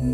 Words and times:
Hi 0.00 0.04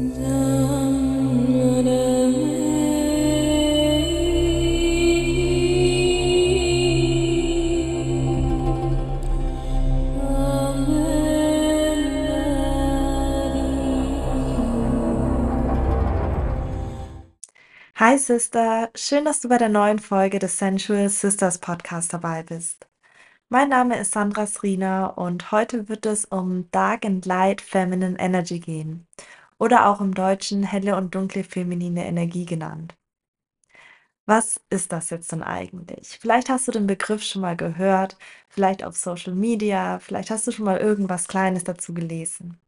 Sister, 18.17 18.91
schön, 18.95 19.27
dass 19.27 19.41
du 19.41 19.51
bei 19.51 19.59
der 19.59 19.69
neuen 19.69 19.99
Folge 19.99 20.39
des 20.39 20.59
Sensual 20.59 21.11
Sisters 21.11 21.59
Podcast 21.59 22.15
dabei 22.15 22.43
bist. 22.43 22.87
Mein 23.51 23.69
Name 23.69 23.99
ist 23.99 24.13
Sandra 24.13 24.47
Srina 24.47 25.09
und 25.09 25.53
heute 25.53 25.91
wird 25.91 26.07
es 26.07 26.25
um 26.25 26.71
Dark 26.71 27.05
and 27.05 27.27
Light 27.27 27.61
Feminine 27.61 28.19
Energy 28.19 28.61
gehen 28.61 29.07
oder 29.59 29.89
auch 29.89 30.01
im 30.01 30.15
Deutschen 30.15 30.63
helle 30.63 30.97
und 30.97 31.15
dunkle 31.15 31.45
feminine 31.45 32.07
Energie 32.07 32.45
genannt. 32.45 32.95
Was 34.27 34.61
ist 34.71 34.93
das 34.93 35.11
jetzt 35.11 35.33
denn 35.33 35.43
eigentlich? 35.43 36.19
Vielleicht 36.21 36.49
hast 36.49 36.67
du 36.67 36.73
den 36.73 36.87
Begriff 36.87 37.23
schon 37.23 37.43
mal 37.43 37.57
gehört, 37.57 38.17
vielleicht 38.49 38.83
auf 38.83 38.97
Social 38.97 39.35
Media, 39.35 39.99
vielleicht 39.99 40.31
hast 40.31 40.47
du 40.47 40.53
schon 40.53 40.65
mal 40.65 40.79
irgendwas 40.79 41.29
Kleines 41.29 41.65
dazu 41.65 41.93
gelesen. 41.93 42.59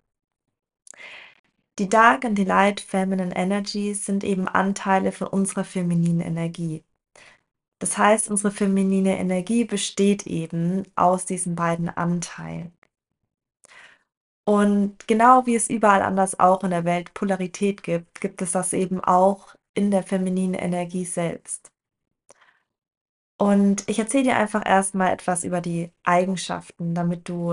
Die 1.78 1.88
Dark 1.88 2.24
und 2.24 2.34
die 2.36 2.44
Light 2.44 2.80
Feminine 2.80 3.34
Energy 3.36 3.94
sind 3.94 4.24
eben 4.24 4.48
Anteile 4.48 5.12
von 5.12 5.28
unserer 5.28 5.64
femininen 5.64 6.20
Energie. 6.20 6.84
Das 7.78 7.98
heißt, 7.98 8.30
unsere 8.30 8.50
feminine 8.52 9.18
Energie 9.18 9.64
besteht 9.64 10.26
eben 10.26 10.84
aus 10.96 11.26
diesen 11.26 11.54
beiden 11.54 11.88
Anteilen. 11.88 12.75
Und 14.46 15.08
genau 15.08 15.44
wie 15.46 15.56
es 15.56 15.68
überall 15.68 16.02
anders 16.02 16.40
auch 16.40 16.64
in 16.64 16.70
der 16.70 16.84
Welt 16.84 17.12
Polarität 17.14 17.82
gibt, 17.82 18.20
gibt 18.20 18.40
es 18.42 18.52
das 18.52 18.72
eben 18.72 19.00
auch 19.02 19.54
in 19.74 19.90
der 19.90 20.02
femininen 20.04 20.54
Energie 20.54 21.04
selbst. 21.04 21.70
Und 23.38 23.88
ich 23.88 23.98
erzähle 23.98 24.24
dir 24.24 24.36
einfach 24.36 24.62
erstmal 24.64 25.12
etwas 25.12 25.44
über 25.44 25.60
die 25.60 25.92
Eigenschaften, 26.04 26.94
damit 26.94 27.28
du 27.28 27.52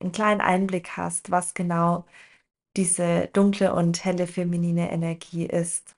einen 0.00 0.12
kleinen 0.12 0.40
Einblick 0.40 0.96
hast, 0.96 1.30
was 1.30 1.54
genau 1.54 2.04
diese 2.76 3.28
dunkle 3.32 3.74
und 3.74 4.04
helle 4.04 4.26
feminine 4.26 4.92
Energie 4.92 5.46
ist. 5.46 5.96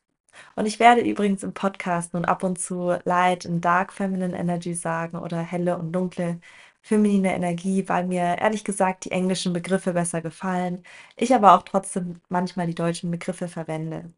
Und 0.57 0.67
ich 0.67 0.79
werde 0.81 1.03
übrigens 1.03 1.43
im 1.45 1.55
Podcast 1.55 2.15
nun 2.15 2.25
ab 2.27 2.45
und 2.45 2.59
zu 2.61 2.99
Light 3.05 3.47
und 3.47 3.63
Dark 3.63 3.93
Feminine 3.93 4.39
Energy 4.39 4.75
sagen 4.75 5.19
oder 5.19 5.41
helle 5.43 5.79
und 5.79 5.93
dunkle 5.93 6.41
feminine 6.87 7.35
Energie, 7.35 7.89
weil 7.89 8.07
mir 8.07 8.39
ehrlich 8.39 8.65
gesagt 8.65 9.05
die 9.05 9.11
englischen 9.13 9.53
Begriffe 9.53 9.93
besser 9.95 10.23
gefallen, 10.23 10.85
ich 11.17 11.35
aber 11.35 11.55
auch 11.55 11.63
trotzdem 11.63 12.21
manchmal 12.29 12.67
die 12.67 12.75
deutschen 12.75 13.11
Begriffe 13.11 13.49
verwende. 13.49 14.13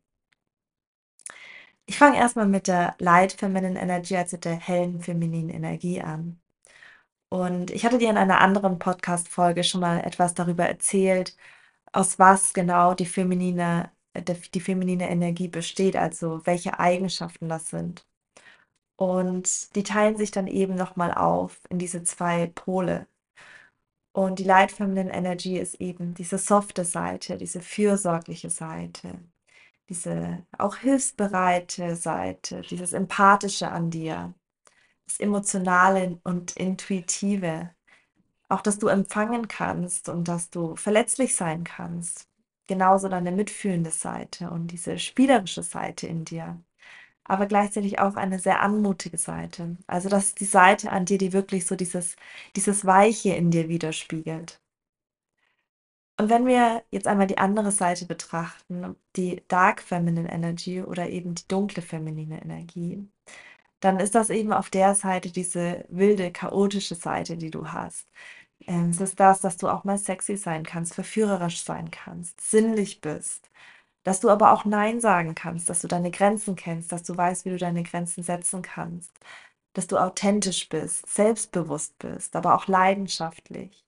Ich 1.86 1.98
fange 1.98 2.18
erstmal 2.18 2.46
mit 2.46 2.66
der 2.68 2.94
Light 2.98 3.32
Feminine 3.32 3.80
Energy, 3.80 4.16
also 4.16 4.36
der 4.36 4.54
hellen 4.56 5.00
femininen 5.00 5.50
Energie 5.50 6.00
an. 6.02 6.40
Und 7.30 7.70
ich 7.70 7.84
hatte 7.84 7.98
dir 7.98 8.10
in 8.10 8.16
einer 8.18 8.40
anderen 8.40 8.78
Podcast-Folge 8.78 9.64
schon 9.64 9.80
mal 9.82 10.00
etwas 10.00 10.34
darüber 10.34 10.66
erzählt, 10.66 11.36
aus 11.92 12.18
was 12.18 12.54
genau 12.54 12.94
die 12.94 13.06
feminine, 13.06 13.92
die 14.54 14.60
feminine 14.60 15.10
Energie 15.10 15.48
besteht, 15.48 15.96
also 15.96 16.46
welche 16.46 16.78
Eigenschaften 16.80 17.48
das 17.48 17.70
sind. 17.70 18.06
Und 18.98 19.76
die 19.76 19.84
teilen 19.84 20.16
sich 20.16 20.32
dann 20.32 20.48
eben 20.48 20.74
nochmal 20.74 21.14
auf 21.14 21.60
in 21.70 21.78
diese 21.78 22.02
zwei 22.02 22.48
Pole. 22.48 23.06
Und 24.12 24.40
die 24.40 24.44
Light 24.44 24.72
Feminine 24.72 25.12
Energy 25.12 25.56
ist 25.56 25.76
eben 25.76 26.14
diese 26.14 26.36
softe 26.38 26.84
Seite, 26.84 27.36
diese 27.36 27.60
fürsorgliche 27.60 28.50
Seite, 28.50 29.20
diese 29.88 30.44
auch 30.58 30.76
hilfsbereite 30.76 31.94
Seite, 31.94 32.62
dieses 32.62 32.92
Empathische 32.92 33.70
an 33.70 33.90
dir, 33.90 34.34
das 35.06 35.20
Emotionale 35.20 36.18
und 36.24 36.56
Intuitive, 36.56 37.70
auch, 38.48 38.62
dass 38.62 38.78
du 38.80 38.88
empfangen 38.88 39.46
kannst 39.48 40.08
und 40.08 40.26
dass 40.26 40.50
du 40.50 40.74
verletzlich 40.76 41.36
sein 41.36 41.62
kannst. 41.64 42.28
Genauso 42.66 43.08
deine 43.08 43.30
mitfühlende 43.32 43.90
Seite 43.92 44.50
und 44.50 44.68
diese 44.68 44.98
spielerische 44.98 45.62
Seite 45.62 46.08
in 46.08 46.24
dir. 46.24 46.60
Aber 47.28 47.46
gleichzeitig 47.46 48.00
auch 48.00 48.16
eine 48.16 48.38
sehr 48.40 48.60
anmutige 48.62 49.18
Seite. 49.18 49.76
Also 49.86 50.08
das 50.08 50.26
ist 50.26 50.40
die 50.40 50.46
Seite 50.46 50.90
an 50.92 51.04
dir, 51.04 51.18
die 51.18 51.32
wirklich 51.32 51.66
so 51.66 51.76
dieses, 51.76 52.16
dieses 52.56 52.86
Weiche 52.86 53.34
in 53.34 53.50
dir 53.50 53.68
widerspiegelt. 53.68 54.60
Und 56.20 56.30
wenn 56.30 56.46
wir 56.46 56.82
jetzt 56.90 57.06
einmal 57.06 57.28
die 57.28 57.38
andere 57.38 57.70
Seite 57.70 58.04
betrachten, 58.06 58.96
die 59.14 59.42
Dark 59.48 59.80
Feminine 59.82 60.30
Energy 60.32 60.82
oder 60.82 61.08
eben 61.08 61.34
die 61.36 61.46
dunkle 61.46 61.80
feminine 61.82 62.42
Energie, 62.42 63.08
dann 63.80 64.00
ist 64.00 64.14
das 64.14 64.30
eben 64.30 64.52
auf 64.52 64.70
der 64.70 64.94
Seite 64.94 65.30
diese 65.32 65.84
wilde, 65.88 66.32
chaotische 66.32 66.96
Seite, 66.96 67.36
die 67.36 67.50
du 67.50 67.68
hast. 67.72 68.08
Ähm, 68.66 68.90
es 68.90 69.00
ist 69.00 69.20
das, 69.20 69.40
dass 69.40 69.56
du 69.58 69.68
auch 69.68 69.84
mal 69.84 69.98
sexy 69.98 70.36
sein 70.36 70.64
kannst, 70.64 70.94
verführerisch 70.94 71.62
sein 71.64 71.90
kannst, 71.90 72.40
sinnlich 72.40 73.00
bist, 73.00 73.50
dass 74.08 74.20
du 74.20 74.30
aber 74.30 74.52
auch 74.52 74.64
Nein 74.64 75.00
sagen 75.00 75.34
kannst, 75.34 75.68
dass 75.68 75.80
du 75.82 75.88
deine 75.88 76.10
Grenzen 76.10 76.56
kennst, 76.56 76.92
dass 76.92 77.02
du 77.02 77.16
weißt, 77.16 77.44
wie 77.44 77.50
du 77.50 77.58
deine 77.58 77.82
Grenzen 77.82 78.22
setzen 78.22 78.62
kannst, 78.62 79.12
dass 79.74 79.86
du 79.86 79.98
authentisch 79.98 80.68
bist, 80.70 81.06
selbstbewusst 81.14 81.98
bist, 81.98 82.34
aber 82.36 82.54
auch 82.54 82.68
leidenschaftlich. 82.68 83.84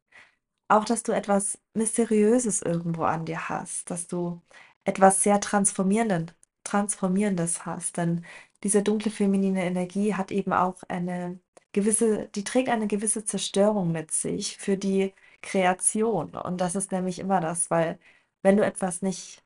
Auch, 0.69 0.85
dass 0.85 1.03
du 1.03 1.13
etwas 1.13 1.59
Mysteriöses 1.75 2.63
irgendwo 2.63 3.05
an 3.05 3.25
dir 3.27 3.49
hast, 3.49 3.91
dass 3.91 4.09
du 4.09 4.43
etwas 4.85 5.23
sehr 5.23 5.41
Transformierendes, 5.41 6.35
Transformierendes 6.65 7.67
hast. 7.67 7.97
Denn 7.97 8.25
diese 8.63 8.83
dunkle 8.83 9.11
feminine 9.11 9.65
Energie 9.65 10.15
hat 10.15 10.31
eben 10.33 10.53
auch 10.53 10.83
eine 10.89 11.41
gewisse, 11.73 12.29
die 12.35 12.45
trägt 12.45 12.69
eine 12.69 12.87
gewisse 12.89 13.25
Zerstörung 13.25 13.93
mit 13.93 14.11
sich 14.13 14.59
für 14.59 14.77
die 14.77 15.15
Kreation. 15.43 16.31
Und 16.37 16.61
das 16.61 16.75
ist 16.77 16.93
nämlich 16.93 17.19
immer 17.21 17.41
das, 17.41 17.71
weil 17.71 17.99
wenn 18.43 18.57
du 18.57 18.65
etwas 18.65 19.03
nicht, 19.03 19.43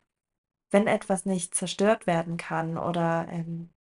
wenn 0.70 0.86
etwas 0.86 1.25
nicht 1.26 1.54
zerstört 1.54 2.06
werden 2.06 2.36
kann 2.36 2.78
oder 2.78 3.26
ähm, 3.30 3.70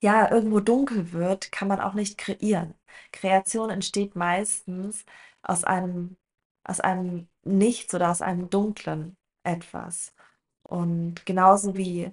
ja, 0.00 0.30
irgendwo 0.30 0.60
dunkel 0.60 1.12
wird, 1.12 1.52
kann 1.52 1.68
man 1.68 1.80
auch 1.80 1.94
nicht 1.94 2.18
kreieren. 2.18 2.74
Kreation 3.12 3.70
entsteht 3.70 4.16
meistens 4.16 5.04
aus 5.42 5.64
einem, 5.64 6.16
aus 6.64 6.80
einem 6.80 7.28
Nichts 7.44 7.94
oder 7.94 8.10
aus 8.10 8.22
einem 8.22 8.50
dunklen 8.50 9.16
etwas. 9.44 10.14
Und 10.62 11.26
genauso 11.26 11.76
wie 11.76 12.12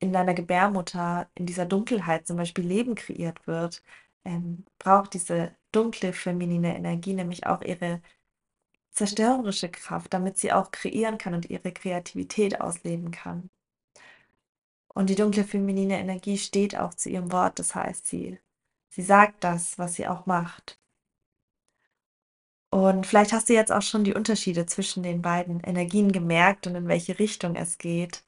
in 0.00 0.12
deiner 0.12 0.34
Gebärmutter 0.34 1.30
in 1.34 1.46
dieser 1.46 1.66
Dunkelheit 1.66 2.26
zum 2.26 2.36
Beispiel 2.36 2.66
Leben 2.66 2.94
kreiert 2.96 3.46
wird, 3.46 3.82
ähm, 4.24 4.64
braucht 4.78 5.14
diese 5.14 5.54
dunkle 5.72 6.12
feminine 6.12 6.76
Energie 6.76 7.14
nämlich 7.14 7.46
auch 7.46 7.62
ihre 7.62 8.02
zerstörerische 8.92 9.70
Kraft, 9.70 10.12
damit 10.14 10.38
sie 10.38 10.52
auch 10.52 10.70
kreieren 10.70 11.18
kann 11.18 11.34
und 11.34 11.50
ihre 11.50 11.72
Kreativität 11.72 12.60
ausleben 12.60 13.10
kann. 13.10 13.50
Und 14.94 15.08
die 15.10 15.14
dunkle 15.14 15.44
feminine 15.44 15.98
Energie 15.98 16.38
steht 16.38 16.76
auch 16.76 16.94
zu 16.94 17.08
ihrem 17.08 17.32
Wort, 17.32 17.58
das 17.58 17.74
heißt, 17.74 18.06
sie, 18.06 18.38
sie 18.90 19.02
sagt 19.02 19.42
das, 19.44 19.78
was 19.78 19.94
sie 19.94 20.06
auch 20.06 20.26
macht. 20.26 20.78
Und 22.70 23.06
vielleicht 23.06 23.32
hast 23.32 23.48
du 23.48 23.54
jetzt 23.54 23.72
auch 23.72 23.82
schon 23.82 24.04
die 24.04 24.14
Unterschiede 24.14 24.66
zwischen 24.66 25.02
den 25.02 25.20
beiden 25.22 25.60
Energien 25.60 26.10
gemerkt 26.12 26.66
und 26.66 26.74
in 26.74 26.88
welche 26.88 27.18
Richtung 27.18 27.54
es 27.54 27.78
geht. 27.78 28.24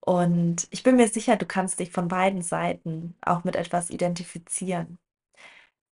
Und 0.00 0.68
ich 0.70 0.84
bin 0.84 0.96
mir 0.96 1.08
sicher, 1.08 1.36
du 1.36 1.46
kannst 1.46 1.80
dich 1.80 1.90
von 1.90 2.08
beiden 2.08 2.42
Seiten 2.42 3.16
auch 3.22 3.44
mit 3.44 3.56
etwas 3.56 3.90
identifizieren. 3.90 4.98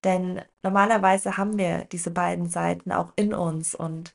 Denn 0.04 0.42
normalerweise 0.64 1.38
haben 1.38 1.58
wir 1.58 1.86
diese 1.86 2.12
beiden 2.12 2.50
Seiten 2.50 2.92
auch 2.92 3.14
in 3.16 3.34
uns 3.34 3.76
und 3.76 4.14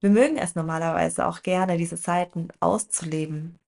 wir 0.00 0.10
mögen 0.10 0.36
es 0.36 0.54
normalerweise 0.54 1.26
auch 1.26 1.42
gerne, 1.42 1.78
diese 1.78 1.96
Seiten 1.96 2.48
auszuleben. 2.60 3.58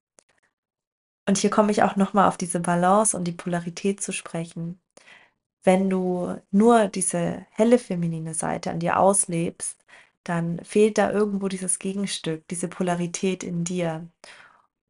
Und 1.28 1.38
hier 1.38 1.50
komme 1.50 1.70
ich 1.72 1.82
auch 1.82 1.96
nochmal 1.96 2.28
auf 2.28 2.36
diese 2.38 2.60
Balance 2.60 3.16
und 3.16 3.24
die 3.24 3.32
Polarität 3.32 4.00
zu 4.00 4.12
sprechen. 4.12 4.80
Wenn 5.64 5.90
du 5.90 6.40
nur 6.50 6.88
diese 6.88 7.46
helle 7.50 7.78
feminine 7.78 8.34
Seite 8.34 8.70
an 8.70 8.80
dir 8.80 8.98
auslebst, 8.98 9.84
dann 10.24 10.58
fehlt 10.64 10.98
da 10.98 11.10
irgendwo 11.10 11.48
dieses 11.48 11.78
Gegenstück, 11.78 12.46
diese 12.48 12.68
Polarität 12.68 13.44
in 13.44 13.64
dir. 13.64 14.08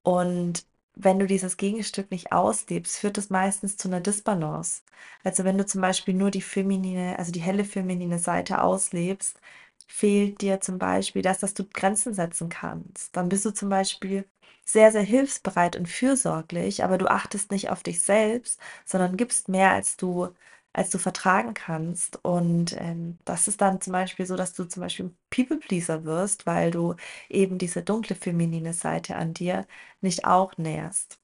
Und 0.02 0.66
wenn 0.98 1.18
du 1.18 1.26
dieses 1.26 1.56
Gegenstück 1.56 2.10
nicht 2.10 2.32
auslebst, 2.32 2.98
führt 2.98 3.18
es 3.18 3.30
meistens 3.30 3.76
zu 3.76 3.88
einer 3.88 4.00
Disbalance. 4.00 4.82
Also 5.24 5.44
wenn 5.44 5.58
du 5.58 5.66
zum 5.66 5.80
Beispiel 5.80 6.14
nur 6.14 6.30
die 6.30 6.42
feminine, 6.42 7.18
also 7.18 7.32
die 7.32 7.40
helle 7.40 7.64
feminine 7.64 8.18
Seite 8.18 8.62
auslebst, 8.62 9.40
fehlt 9.86 10.40
dir 10.42 10.60
zum 10.60 10.78
Beispiel 10.78 11.22
das, 11.22 11.38
dass 11.38 11.54
du 11.54 11.64
Grenzen 11.64 12.14
setzen 12.14 12.48
kannst. 12.48 13.16
Dann 13.16 13.28
bist 13.28 13.44
du 13.44 13.52
zum 13.52 13.68
Beispiel 13.70 14.26
sehr, 14.64 14.92
sehr 14.92 15.02
hilfsbereit 15.02 15.76
und 15.76 15.88
fürsorglich, 15.88 16.84
aber 16.84 16.98
du 16.98 17.06
achtest 17.10 17.50
nicht 17.50 17.70
auf 17.70 17.82
dich 17.82 18.02
selbst, 18.02 18.60
sondern 18.84 19.16
gibst 19.16 19.48
mehr, 19.48 19.72
als 19.72 19.96
du 19.96 20.28
als 20.72 20.90
du 20.90 20.98
vertragen 20.98 21.54
kannst. 21.54 22.24
Und, 22.24 22.76
ähm, 22.80 23.18
das 23.24 23.48
ist 23.48 23.60
dann 23.60 23.80
zum 23.80 23.92
Beispiel 23.92 24.26
so, 24.26 24.36
dass 24.36 24.52
du 24.54 24.64
zum 24.64 24.82
Beispiel 24.82 25.06
'n 25.06 25.16
People 25.30 25.58
Pleaser 25.58 26.04
wirst, 26.04 26.46
weil 26.46 26.70
du 26.70 26.94
eben 27.28 27.58
diese 27.58 27.82
dunkle 27.82 28.16
feminine 28.16 28.72
Seite 28.74 29.16
an 29.16 29.34
dir 29.34 29.66
nicht 30.00 30.24
auch 30.26 30.56
nährst. 30.58 31.18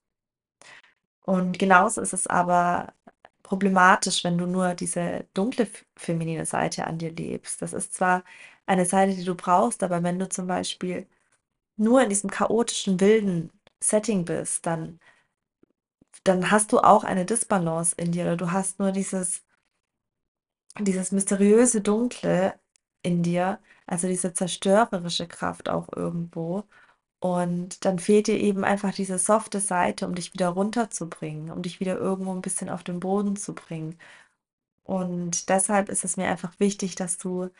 Und 1.26 1.58
genauso 1.58 2.00
ist 2.02 2.12
es 2.12 2.26
aber 2.26 2.92
problematisch, 3.42 4.24
wenn 4.24 4.38
du 4.38 4.46
nur 4.46 4.74
diese 4.74 5.26
dunkle 5.34 5.66
feminine 5.96 6.44
Seite 6.46 6.86
an 6.86 6.98
dir 6.98 7.12
lebst. 7.12 7.62
Das 7.62 7.72
ist 7.72 7.94
zwar 7.94 8.24
eine 8.66 8.84
Seite, 8.86 9.14
die 9.16 9.24
du 9.24 9.34
brauchst, 9.34 9.82
aber 9.82 10.02
wenn 10.02 10.18
du 10.18 10.28
zum 10.28 10.46
Beispiel 10.46 11.06
nur 11.76 12.02
in 12.02 12.10
diesem 12.10 12.30
chaotischen, 12.30 13.00
wilden 13.00 13.52
Setting 13.82 14.24
bist, 14.26 14.66
dann 14.66 15.00
dann 16.24 16.50
hast 16.50 16.72
du 16.72 16.80
auch 16.80 17.04
eine 17.04 17.24
Disbalance 17.26 17.94
in 17.96 18.12
dir 18.12 18.24
oder 18.24 18.36
du 18.36 18.52
hast 18.52 18.78
nur 18.80 18.92
dieses 18.92 19.42
dieses 20.80 21.12
mysteriöse 21.12 21.80
Dunkle 21.80 22.58
in 23.02 23.22
dir, 23.22 23.60
also 23.86 24.08
diese 24.08 24.32
zerstörerische 24.32 25.26
Kraft 25.28 25.68
auch 25.68 25.88
irgendwo. 25.94 26.64
Und 27.20 27.84
dann 27.86 27.98
fehlt 27.98 28.26
dir 28.28 28.38
eben 28.38 28.64
einfach 28.64 28.94
diese 28.94 29.18
softe 29.18 29.60
Seite, 29.60 30.06
um 30.06 30.14
dich 30.14 30.34
wieder 30.34 30.48
runterzubringen, 30.50 31.50
um 31.50 31.62
dich 31.62 31.80
wieder 31.80 31.96
irgendwo 31.98 32.32
ein 32.34 32.42
bisschen 32.42 32.68
auf 32.70 32.84
den 32.84 33.00
Boden 33.00 33.36
zu 33.36 33.54
bringen. 33.54 33.98
Und 34.84 35.48
deshalb 35.50 35.88
ist 35.90 36.04
es 36.04 36.16
mir 36.16 36.28
einfach 36.28 36.58
wichtig, 36.60 36.96
dass 36.96 37.18
du 37.18 37.50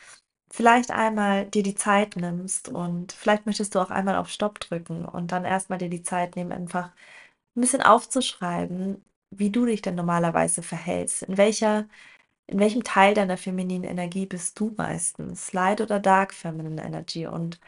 vielleicht 0.51 0.91
einmal 0.91 1.47
dir 1.47 1.63
die 1.63 1.75
Zeit 1.75 2.15
nimmst 2.17 2.69
und 2.69 3.11
vielleicht 3.13 3.45
möchtest 3.47 3.75
du 3.75 3.79
auch 3.81 3.91
einmal 3.91 4.15
auf 4.17 4.29
Stopp 4.29 4.59
drücken 4.59 5.05
und 5.05 5.31
dann 5.31 5.45
erst 5.45 5.69
mal 5.69 5.77
dir 5.79 5.89
die 5.89 6.03
Zeit 6.03 6.35
nehmen, 6.35 6.51
einfach 6.53 6.91
ein 7.55 7.61
bisschen 7.61 7.81
aufzuschreiben, 7.81 9.03
wie 9.31 9.49
du 9.51 9.65
dich 9.65 9.81
denn 9.81 9.95
normalerweise 9.95 10.63
verhältst. 10.63 11.23
In 11.23 11.37
welcher 11.37 11.87
in 12.47 12.59
welchem 12.59 12.83
Teil 12.83 13.13
deiner 13.15 13.37
femininen 13.37 13.89
Energie 13.89 14.25
bist 14.27 14.59
du 14.59 14.73
meistens? 14.77 15.53
Light 15.53 15.81
oder 15.81 15.99
Dark 15.99 16.33
Feminine 16.33 16.83
Energy? 16.83 17.27
Und 17.27 17.59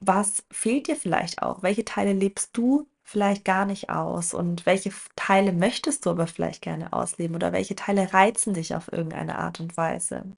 was 0.00 0.44
fehlt 0.52 0.86
dir 0.88 0.94
vielleicht 0.96 1.42
auch? 1.42 1.62
Welche 1.64 1.84
Teile 1.84 2.12
lebst 2.12 2.56
du 2.56 2.88
vielleicht 3.02 3.44
gar 3.44 3.64
nicht 3.66 3.90
aus? 3.90 4.32
Und 4.34 4.66
welche 4.66 4.92
Teile 5.16 5.52
möchtest 5.52 6.06
du 6.06 6.10
aber 6.10 6.26
vielleicht 6.28 6.62
gerne 6.62 6.92
ausleben? 6.92 7.34
Oder 7.36 7.52
welche 7.52 7.74
Teile 7.76 8.12
reizen 8.12 8.54
dich 8.54 8.74
auf 8.76 8.92
irgendeine 8.92 9.36
Art 9.38 9.58
und 9.60 9.76
Weise? 9.76 10.36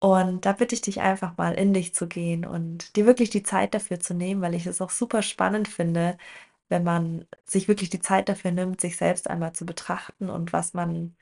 Und 0.00 0.44
da 0.46 0.52
bitte 0.52 0.74
ich 0.74 0.80
dich 0.82 1.00
einfach 1.00 1.36
mal 1.38 1.54
in 1.54 1.72
dich 1.72 1.94
zu 1.94 2.08
gehen 2.08 2.44
und 2.44 2.96
dir 2.96 3.06
wirklich 3.06 3.30
die 3.30 3.44
Zeit 3.44 3.72
dafür 3.74 4.00
zu 4.00 4.14
nehmen, 4.14 4.40
weil 4.42 4.54
ich 4.54 4.66
es 4.66 4.80
auch 4.80 4.90
super 4.90 5.22
spannend 5.22 5.68
finde, 5.68 6.18
wenn 6.72 6.84
man 6.84 7.26
sich 7.46 7.68
wirklich 7.68 7.90
die 7.90 8.00
Zeit 8.00 8.28
dafür 8.30 8.52
nimmt, 8.52 8.80
sich 8.82 8.98
selbst 8.98 9.30
einmal 9.30 9.54
zu 9.54 9.66
betrachten 9.66 10.30
und 10.30 10.52
was 10.54 10.74
man 10.74 11.16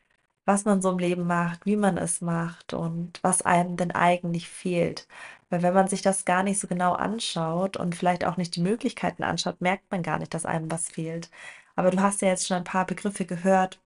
was 0.46 0.64
man 0.66 0.82
so 0.82 0.90
im 0.90 0.98
Leben 0.98 1.26
macht, 1.28 1.66
wie 1.66 1.76
man 1.76 1.98
es 1.98 2.20
macht 2.22 2.74
und 2.74 3.20
was 3.22 3.42
einem 3.42 3.76
denn 3.78 3.92
eigentlich 3.92 4.48
fehlt. 4.50 5.08
Weil 5.50 5.62
wenn 5.62 5.74
man 5.74 5.88
sich 5.88 6.02
das 6.02 6.24
gar 6.26 6.42
nicht 6.42 6.60
so 6.60 6.68
genau 6.68 6.94
anschaut 6.94 7.78
und 7.78 7.94
vielleicht 7.96 8.24
auch 8.26 8.36
nicht 8.38 8.56
die 8.56 8.62
Möglichkeiten 8.62 9.22
anschaut, 9.24 9.60
merkt 9.62 9.90
man 9.92 10.02
gar 10.02 10.18
nicht, 10.18 10.34
dass 10.34 10.46
einem 10.46 10.70
was 10.70 10.88
fehlt. 10.90 11.30
Aber 11.76 11.90
du 11.92 12.00
hast 12.02 12.22
ja 12.22 12.28
jetzt 12.28 12.46
schon 12.48 12.58
ein 12.58 12.64
paar 12.64 12.86
Begriffe 12.86 13.26
gehört, 13.26 13.80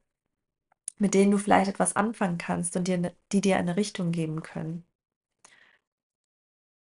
mit 0.99 1.15
denen 1.15 1.31
du 1.31 1.39
vielleicht 1.39 1.69
etwas 1.71 1.95
anfangen 1.95 2.37
kannst 2.37 2.77
und 2.77 2.89
dir 2.89 2.99
'ne 2.99 3.15
die 3.31 3.41
dir 3.41 3.59
eine 3.59 3.77
Richtung 3.77 4.11
geben 4.11 4.43
können. 4.43 4.85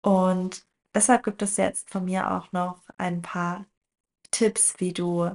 Und 0.04 0.66
deshalb 0.96 1.24
gibt 1.24 1.42
es 1.42 1.58
jetzt 1.58 1.90
von 1.92 2.06
mir 2.06 2.32
auch 2.32 2.52
noch 2.52 2.82
ein 2.98 3.22
paar 3.22 3.66
Tipps, 4.32 4.76
wie 4.80 4.94
du 4.94 5.32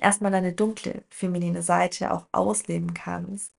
erstmal 0.00 0.32
deine 0.32 0.52
dunkle 0.52 1.04
feminine 1.10 1.62
Seite 1.62 2.12
auch 2.12 2.26
ausleben 2.32 2.94
kannst. 2.94 3.52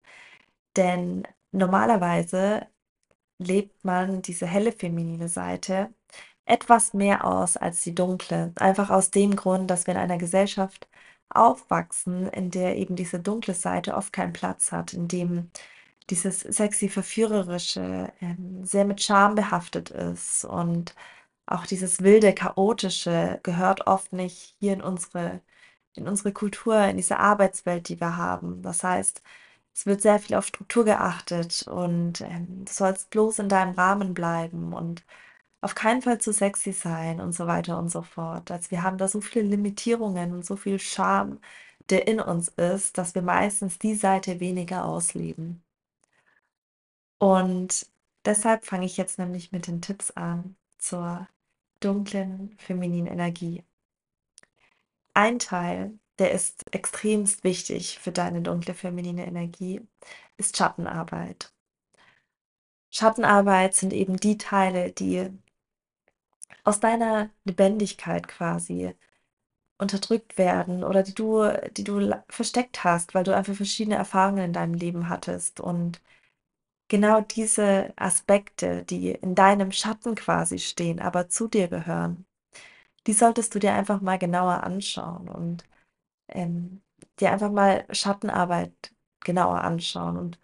Denn 0.77 1.23
normalerweise 1.51 2.67
lebt 3.39 3.85
man 3.85 4.21
diese 4.21 4.47
helle 4.47 4.71
feminine 4.73 5.29
Seite 5.29 5.93
etwas 6.45 6.93
mehr 6.93 7.25
aus 7.25 7.57
als 7.57 7.83
die 7.83 7.95
dunkle. 7.95 8.53
Einfach 8.57 8.89
aus 8.91 9.11
dem 9.11 9.35
Grund, 9.35 9.69
dass 9.71 9.87
wir 9.87 9.93
in 9.95 10.01
einer 10.01 10.17
Gesellschaft 10.17 10.89
aufwachsen, 11.29 12.27
in 12.29 12.51
der 12.51 12.77
eben 12.77 12.95
diese 12.95 13.19
dunkle 13.19 13.53
Seite 13.53 13.95
oft 13.95 14.13
keinen 14.13 14.33
Platz 14.33 14.71
hat, 14.71 14.93
in 14.93 15.07
dem 15.07 15.51
dieses 16.09 16.41
sexy 16.41 16.89
Verführerische, 16.89 18.11
ähm, 18.21 18.65
sehr 18.65 18.85
mit 18.85 19.01
Charme 19.01 19.35
behaftet 19.35 19.91
ist 19.91 20.45
und 20.45 20.95
auch 21.49 21.65
dieses 21.65 22.01
wilde, 22.03 22.33
chaotische 22.33 23.39
gehört 23.43 23.87
oft 23.87 24.13
nicht 24.13 24.55
hier 24.59 24.73
in 24.73 24.81
unsere 24.81 25.41
in 25.95 26.07
unsere 26.07 26.31
Kultur, 26.33 26.85
in 26.85 26.97
diese 26.97 27.19
Arbeitswelt, 27.19 27.89
die 27.89 27.99
wir 27.99 28.15
haben. 28.17 28.61
Das 28.61 28.83
heißt, 28.83 29.21
es 29.73 29.85
wird 29.85 30.01
sehr 30.01 30.19
viel 30.19 30.35
auf 30.37 30.45
Struktur 30.47 30.85
geachtet 30.85 31.67
und, 31.67 32.21
ähm, 32.21 32.65
du 32.65 32.71
sollst 32.73 33.09
bloß 33.11 33.39
in 33.39 33.49
deinem 33.49 33.73
Rahmen 33.75 34.13
bleiben 34.13 34.73
und 34.73 35.05
auf 35.61 35.75
keinen 35.75 36.01
Fall 36.01 36.19
zu 36.21 36.33
sexy 36.33 36.73
sein 36.73 37.21
und 37.21 37.33
so 37.33 37.47
weiter 37.47 37.77
und 37.79 37.89
so 37.89 38.01
fort. 38.03 38.51
Also, 38.51 38.71
wir 38.71 38.83
haben 38.83 38.97
da 38.97 39.07
so 39.07 39.21
viele 39.21 39.45
Limitierungen 39.45 40.33
und 40.33 40.45
so 40.45 40.55
viel 40.57 40.79
Charme, 40.79 41.39
der 41.89 42.07
in 42.07 42.19
uns 42.21 42.49
ist, 42.49 42.97
dass 42.97 43.15
wir 43.15 43.21
meistens 43.23 43.79
die 43.79 43.95
Seite 43.95 44.39
weniger 44.39 44.85
ausleben. 44.85 45.63
Und 47.19 47.87
deshalb 48.25 48.65
fange 48.65 48.85
ich 48.85 48.97
jetzt 48.97 49.19
nämlich 49.19 49.51
mit 49.51 49.67
den 49.67 49.81
Tipps 49.81 50.11
an 50.11 50.55
zur 50.77 51.27
dunklen 51.79 52.55
femininen 52.59 53.11
Energie. 53.11 53.63
Ein 55.13 55.39
Teil, 55.39 55.99
der 56.19 56.31
ist 56.31 56.63
extremst 56.73 57.43
wichtig 57.43 57.99
für 57.99 58.11
deine 58.11 58.41
dunkle 58.41 58.73
feminine 58.73 59.25
Energie, 59.27 59.81
ist 60.37 60.57
Schattenarbeit. 60.57 61.51
Schattenarbeit 62.91 63.73
sind 63.75 63.93
eben 63.93 64.17
die 64.17 64.37
Teile, 64.37 64.91
die 64.91 65.29
aus 66.63 66.79
deiner 66.79 67.29
Lebendigkeit 67.43 68.27
quasi 68.27 68.93
unterdrückt 69.77 70.37
werden 70.37 70.83
oder 70.83 71.03
die 71.03 71.13
du 71.15 71.49
die 71.77 71.83
du 71.83 72.13
versteckt 72.29 72.83
hast, 72.83 73.15
weil 73.15 73.23
du 73.23 73.35
einfach 73.35 73.55
verschiedene 73.55 73.95
Erfahrungen 73.95 74.45
in 74.45 74.53
deinem 74.53 74.73
Leben 74.75 75.09
hattest. 75.09 75.59
Und 75.61 76.01
genau 76.89 77.21
diese 77.21 77.93
Aspekte, 77.97 78.85
die 78.85 79.11
in 79.11 79.35
deinem 79.35 79.71
Schatten 79.73 80.15
quasi 80.15 80.59
stehen, 80.59 81.01
aber 81.01 81.29
zu 81.29 81.49
dir 81.49 81.69
gehören, 81.69 82.25
die 83.07 83.13
solltest 83.13 83.55
du 83.55 83.59
dir 83.59 83.73
einfach 83.73 84.01
mal 84.01 84.17
genauer 84.19 84.63
anschauen 84.63 85.29
und, 85.29 85.65
ähm, 86.29 86.81
dir 87.19 87.31
einfach 87.31 87.51
mal 87.51 87.85
Schattenarbeit 87.91 88.93
genauer 89.21 89.61
anschauen 89.63 90.17
und 90.17 90.39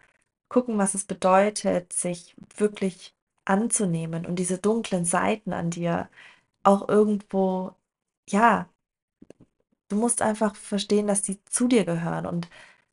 gucken, 0.49 0.77
was 0.79 0.95
es 0.95 1.05
bedeutet, 1.05 1.93
sich 1.93 2.35
wirklich 2.57 3.15
anzunehmen 3.45 4.25
und 4.27 4.37
diese 4.37 4.59
dunklen 4.59 5.05
Seiten 5.05 5.53
an 5.53 5.71
dir 5.71 6.09
auch 6.63 6.89
irgendwo 6.89 7.73
ja, 8.29 8.69
du 9.89 9.95
musst 9.95 10.21
einfach 10.21 10.55
verstehen, 10.55 11.07
dass 11.07 11.21
die 11.21 11.43
zu 11.45 11.67
dir 11.67 11.85
gehören 11.85 12.25
und 12.25 12.49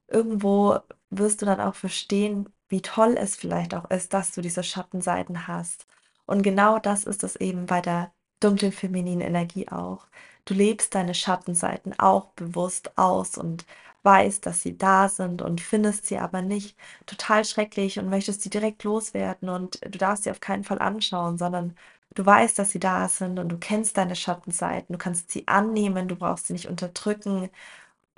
irgendwo 0.08 0.78
wirst 1.10 1.42
du 1.42 1.46
dann 1.46 1.60
auch 1.60 1.76
verstehen, 1.76 2.51
wie 2.72 2.82
toll 2.82 3.16
es 3.18 3.36
vielleicht 3.36 3.74
auch 3.74 3.90
ist, 3.90 4.14
dass 4.14 4.32
du 4.32 4.42
diese 4.42 4.64
Schattenseiten 4.64 5.46
hast. 5.48 5.86
Und 6.26 6.42
genau 6.42 6.78
das 6.80 7.04
ist 7.04 7.24
es 7.24 7.36
eben 7.36 7.66
bei 7.66 7.80
der 7.82 8.12
dunklen 8.40 8.72
femininen 8.72 9.20
Energie 9.22 9.68
auch. 9.68 10.08
Du 10.44 10.54
lebst 10.54 10.94
deine 10.94 11.14
Schattenseiten 11.14 11.98
auch 12.00 12.28
bewusst 12.30 12.98
aus 12.98 13.38
und 13.38 13.66
weißt, 14.04 14.44
dass 14.46 14.62
sie 14.62 14.76
da 14.78 15.08
sind 15.08 15.42
und 15.42 15.60
findest 15.60 16.06
sie 16.06 16.18
aber 16.18 16.42
nicht 16.42 16.76
total 17.06 17.44
schrecklich 17.44 17.98
und 18.00 18.08
möchtest 18.10 18.42
sie 18.42 18.50
direkt 18.50 18.84
loswerden 18.84 19.48
und 19.48 19.80
du 19.84 19.98
darfst 19.98 20.24
sie 20.24 20.30
auf 20.32 20.40
keinen 20.40 20.64
Fall 20.64 20.80
anschauen, 20.80 21.38
sondern 21.38 21.76
du 22.14 22.26
weißt, 22.26 22.58
dass 22.58 22.72
sie 22.72 22.80
da 22.80 23.08
sind 23.08 23.38
und 23.38 23.48
du 23.50 23.58
kennst 23.58 23.96
deine 23.98 24.16
Schattenseiten, 24.16 24.92
du 24.94 24.98
kannst 24.98 25.30
sie 25.30 25.46
annehmen, 25.48 26.08
du 26.08 26.16
brauchst 26.16 26.46
sie 26.48 26.52
nicht 26.54 26.68
unterdrücken. 26.68 27.50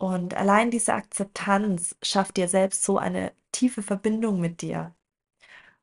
Und 0.04 0.34
allein 0.34 0.70
diese 0.70 0.92
Akzeptanz 0.92 1.96
schafft 2.02 2.36
dir 2.36 2.46
selbst 2.46 2.84
so 2.84 2.98
eine 2.98 3.32
tiefe 3.52 3.82
Verbindung 3.82 4.38
mit 4.38 4.60
dir. 4.60 4.94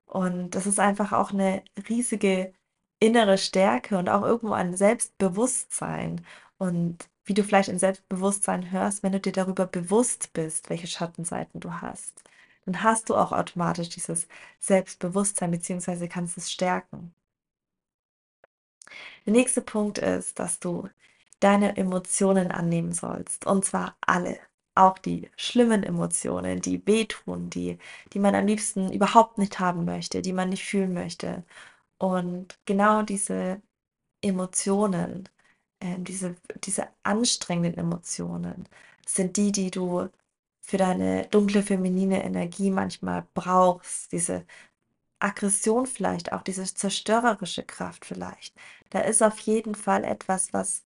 Und 0.05 0.51
das 0.51 0.67
ist 0.67 0.79
einfach 0.79 1.11
auch 1.11 1.31
eine 1.31 1.63
riesige 1.89 2.53
innere 2.99 3.39
Stärke 3.39 3.97
und 3.97 4.09
auch 4.09 4.21
irgendwo 4.21 4.53
ein 4.53 4.77
Selbstbewusstsein. 4.77 6.23
Und 6.59 7.09
wie 7.25 7.33
du 7.33 7.43
vielleicht 7.43 7.69
ein 7.71 7.79
Selbstbewusstsein 7.79 8.69
hörst, 8.71 9.01
wenn 9.01 9.13
du 9.13 9.19
dir 9.19 9.31
darüber 9.31 9.65
bewusst 9.65 10.33
bist, 10.33 10.69
welche 10.69 10.85
Schattenseiten 10.87 11.59
du 11.59 11.81
hast, 11.81 12.21
dann 12.65 12.83
hast 12.83 13.09
du 13.09 13.15
auch 13.15 13.31
automatisch 13.31 13.89
dieses 13.89 14.27
Selbstbewusstsein 14.59 15.49
beziehungsweise 15.49 16.07
kannst 16.07 16.37
es 16.37 16.51
stärken. 16.51 17.15
Der 19.25 19.33
nächste 19.33 19.61
Punkt 19.61 19.97
ist, 19.97 20.37
dass 20.37 20.59
du 20.59 20.89
deine 21.41 21.77
Emotionen 21.77 22.51
annehmen 22.51 22.93
sollst, 22.93 23.45
und 23.47 23.65
zwar 23.65 23.97
alle, 24.01 24.39
auch 24.75 24.97
die 24.99 25.29
schlimmen 25.37 25.83
Emotionen, 25.83 26.61
die 26.61 26.85
wehtun, 26.87 27.49
die 27.51 27.77
die 28.13 28.19
man 28.19 28.35
am 28.35 28.47
liebsten 28.47 28.91
überhaupt 28.93 29.37
nicht 29.39 29.59
haben 29.59 29.85
möchte, 29.85 30.21
die 30.23 30.33
man 30.33 30.49
nicht 30.49 30.63
fühlen 30.65 30.93
möchte. 30.93 31.43
Und 31.99 32.59
genau 32.65 33.03
diese 33.03 33.61
Emotionen, 34.21 35.29
ähm, 35.81 36.03
diese 36.03 36.35
diese 36.63 36.87
anstrengenden 37.03 37.79
Emotionen 37.79 38.67
sind 39.07 39.37
die, 39.37 39.51
die 39.51 39.71
du 39.71 40.09
für 40.61 40.77
deine 40.77 41.27
dunkle 41.27 41.63
feminine 41.63 42.23
Energie 42.23 42.71
manchmal 42.71 43.27
brauchst, 43.33 44.11
diese 44.13 44.45
Aggression 45.19 45.85
vielleicht 45.85 46.33
auch, 46.33 46.41
diese 46.43 46.63
zerstörerische 46.65 47.63
Kraft 47.63 48.05
vielleicht. 48.05 48.55
Da 48.89 48.99
ist 49.01 49.21
auf 49.23 49.39
jeden 49.39 49.75
Fall 49.75 50.03
etwas, 50.03 50.53
was 50.53 50.83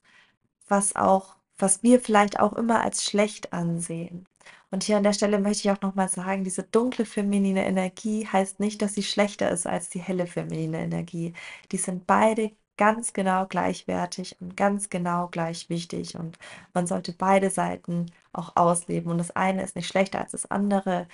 was 0.67 0.95
auch 0.95 1.35
was 1.57 1.83
wir 1.83 2.01
vielleicht 2.01 2.39
auch 2.39 2.53
immer 2.53 2.81
als 2.81 3.03
schlecht 3.05 3.53
ansehen. 3.53 4.25
Und 4.71 4.83
hier 4.83 4.97
an 4.97 5.03
der 5.03 5.13
Stelle 5.13 5.39
möchte 5.39 5.67
ich 5.67 5.71
auch 5.71 5.81
noch 5.81 5.95
mal 5.95 6.09
sagen, 6.09 6.43
diese 6.43 6.63
dunkle 6.63 7.05
feminine 7.05 7.65
Energie 7.65 8.27
heißt 8.27 8.59
nicht, 8.59 8.81
dass 8.81 8.93
sie 8.95 9.03
schlechter 9.03 9.49
ist 9.51 9.67
als 9.67 9.89
die 9.89 9.99
helle 10.01 10.27
feminine 10.27 10.79
Energie. 10.83 11.33
Die 11.71 11.77
sind 11.77 12.05
beide 12.07 12.51
ganz 12.77 13.13
genau 13.13 13.45
gleichwertig 13.47 14.35
und 14.41 14.57
ganz 14.57 14.89
genau 14.89 15.27
gleich 15.29 15.69
wichtig 15.69 16.15
und 16.17 16.37
man 16.73 16.87
sollte 16.87 17.13
beide 17.13 17.49
Seiten 17.49 18.07
auch 18.33 18.55
ausleben 18.57 19.11
und 19.11 19.17
das 19.17 19.31
eine 19.31 19.63
ist 19.63 19.75
nicht 19.77 19.87
schlechter 19.87 20.19
als 20.19 20.31
das 20.33 20.51
andere 20.51 21.07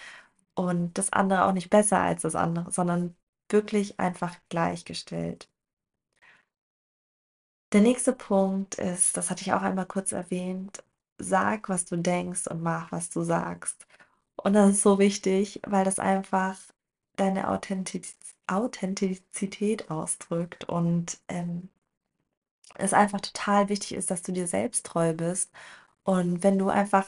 und 0.56 0.98
das 0.98 1.14
andere 1.14 1.46
auch 1.46 1.54
nicht 1.54 1.70
besser 1.72 2.00
als 2.02 2.24
das 2.24 2.36
andere, 2.36 2.72
sondern 2.72 3.16
wirklich 3.50 4.00
einfach 4.00 4.38
gleichgestellt. 4.50 5.51
Der 7.74 7.82
nächste 7.82 8.14
Punkt 8.14 8.76
ist, 8.76 9.18
das 9.18 9.30
hatte 9.30 9.42
ich 9.42 9.54
auch 9.54 9.62
einmal 9.62 9.86
kurz 9.88 10.12
erwähnt, 10.12 10.84
sag, 11.18 11.70
was 11.70 11.86
du 11.86 11.96
denkst 11.98 12.48
und 12.48 12.62
mach, 12.62 12.92
was 12.92 13.10
du 13.10 13.24
sagst. 13.24 13.88
Und 14.38 14.54
das 14.54 14.72
ist 14.72 14.84
so 14.84 15.00
wichtig, 15.00 15.62
weil 15.68 15.86
das 15.86 16.00
einfach 16.00 16.58
deine 17.18 17.50
Authentiz 17.50 18.18
Authentizität 18.48 19.90
ausdrückt 19.92 20.66
und 20.66 21.20
ähm, 21.30 21.70
es 22.76 22.94
einfach 22.94 23.22
total 23.22 23.70
wichtig 23.70 23.94
ist, 23.94 24.12
dass 24.12 24.22
du 24.24 24.32
dir 24.32 24.48
selbst 24.48 24.86
treu 24.86 25.14
bist. 25.14 25.52
Und 26.04 26.44
wenn 26.44 26.58
du 26.60 26.70
einfach 26.70 27.08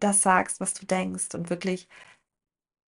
das 0.00 0.22
sagst, 0.22 0.60
was 0.60 0.74
du 0.74 0.86
denkst 0.86 1.34
und 1.34 1.50
wirklich, 1.50 1.88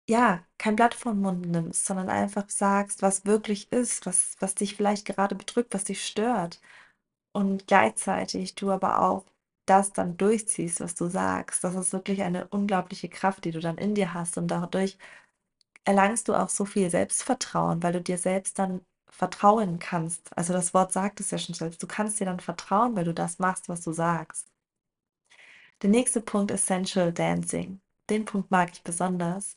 ja, 0.09 0.43
kein 0.59 0.77
Blatt 0.77 0.95
vom 0.95 1.21
Mund 1.21 1.47
nimmst, 1.47 1.85
sondern 1.87 2.09
einfach 2.09 2.49
sagst, 2.49 3.03
was 3.03 3.27
wirklich 3.27 3.71
ist, 3.73 4.07
was, 4.07 4.37
was 4.41 4.55
dich 4.55 4.77
vielleicht 4.77 5.07
gerade 5.07 5.35
bedrückt, 5.35 5.75
was 5.75 5.85
dich 5.85 6.05
stört. 6.07 6.61
Und 7.33 7.67
gleichzeitig 7.69 8.55
du 8.57 8.71
aber 8.73 9.03
auch 9.03 9.25
das 9.67 9.93
dann 9.93 10.17
durchziehst, 10.19 10.81
was 10.81 10.95
du 10.97 11.09
sagst. 11.09 11.65
Das 11.65 11.75
ist 11.77 11.93
wirklich 11.93 12.23
eine 12.23 12.49
unglaubliche 12.49 13.09
Kraft, 13.09 13.45
die 13.45 13.53
du 13.53 13.61
dann 13.61 13.79
in 13.79 13.95
dir 13.95 14.15
hast. 14.15 14.39
Und 14.39 14.49
dadurch 14.49 14.99
erlangst 15.85 16.29
du 16.29 16.35
auch 16.35 16.49
so 16.51 16.65
viel 16.67 16.91
Selbstvertrauen, 16.91 17.83
weil 17.83 17.93
du 17.95 18.03
dir 18.03 18.19
selbst 18.19 18.59
dann 18.59 18.83
vertrauen 19.11 19.79
kannst. 19.81 20.37
Also 20.39 20.53
das 20.55 20.75
Wort 20.75 20.93
sagt 20.93 21.21
es 21.21 21.31
ja 21.33 21.39
schon 21.39 21.55
selbst. 21.57 21.83
Du 21.83 21.87
kannst 21.89 22.21
dir 22.21 22.27
dann 22.27 22.41
vertrauen, 22.41 22.97
weil 22.97 23.05
du 23.05 23.15
das 23.15 23.39
machst, 23.41 23.69
was 23.69 23.83
du 23.83 23.93
sagst. 23.93 24.49
Der 25.83 25.91
nächste 25.91 26.21
Punkt 26.21 26.51
ist 26.51 26.67
Sensual 26.67 27.13
Dancing. 27.13 27.81
Den 28.11 28.25
Punkt 28.25 28.51
mag 28.51 28.71
ich 28.73 28.83
besonders, 28.83 29.57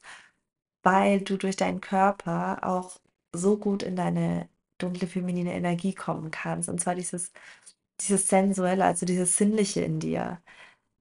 weil 0.84 1.22
du 1.22 1.38
durch 1.38 1.56
deinen 1.56 1.82
Körper 1.82 2.60
auch 2.64 3.00
so 3.34 3.58
gut 3.58 3.84
in 3.84 3.96
deine 3.96 4.50
dunkle 4.78 5.08
feminine 5.08 5.54
Energie 5.54 5.94
kommen 5.94 6.32
kannst. 6.32 6.70
Und 6.70 6.80
zwar 6.82 6.96
dieses, 6.96 7.32
dieses 8.02 8.28
Sensuelle, 8.30 8.86
also 8.86 9.06
dieses 9.06 9.38
Sinnliche 9.38 9.82
in 9.82 10.00
dir. 10.00 10.42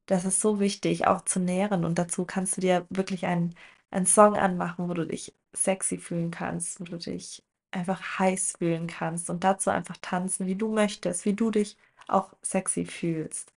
Das 0.06 0.24
ist 0.24 0.40
so 0.40 0.60
wichtig, 0.60 1.06
auch 1.06 1.22
zu 1.22 1.40
nähren. 1.40 1.84
Und 1.84 1.98
dazu 1.98 2.24
kannst 2.24 2.56
du 2.56 2.60
dir 2.60 2.86
wirklich 2.90 3.26
einen, 3.26 3.54
einen 3.90 4.06
Song 4.06 4.36
anmachen, 4.36 4.88
wo 4.88 4.94
du 4.94 5.06
dich 5.06 5.34
sexy 5.54 5.98
fühlen 5.98 6.30
kannst, 6.30 6.80
wo 6.80 6.84
du 6.84 6.98
dich 6.98 7.44
einfach 7.72 8.18
heiß 8.18 8.54
fühlen 8.58 8.86
kannst 8.88 9.30
und 9.30 9.44
dazu 9.44 9.70
einfach 9.70 9.96
tanzen, 9.98 10.46
wie 10.46 10.56
du 10.56 10.68
möchtest, 10.72 11.24
wie 11.24 11.34
du 11.34 11.50
dich 11.50 11.76
auch 12.08 12.34
sexy 12.42 12.84
fühlst. 12.86 13.52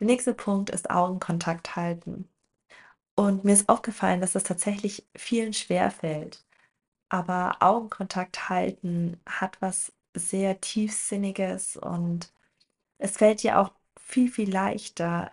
Der 0.00 0.06
nächste 0.06 0.32
Punkt 0.32 0.70
ist 0.70 0.88
Augenkontakt 0.88 1.76
halten. 1.76 2.30
Und 3.16 3.44
mir 3.44 3.52
ist 3.54 3.68
aufgefallen, 3.68 4.20
dass 4.20 4.32
das 4.32 4.44
tatsächlich 4.44 5.06
vielen 5.16 5.52
schwerfällt. 5.52 6.44
Aber 7.10 7.58
Augenkontakt 7.60 8.48
halten 8.50 9.20
hat 9.28 9.60
was 9.62 9.92
sehr 10.16 10.60
Tiefsinniges 10.60 11.76
und 11.76 12.32
es 12.98 13.18
fällt 13.18 13.42
dir 13.42 13.60
auch 13.60 13.72
viel, 14.00 14.30
viel 14.30 14.50
leichter, 14.52 15.32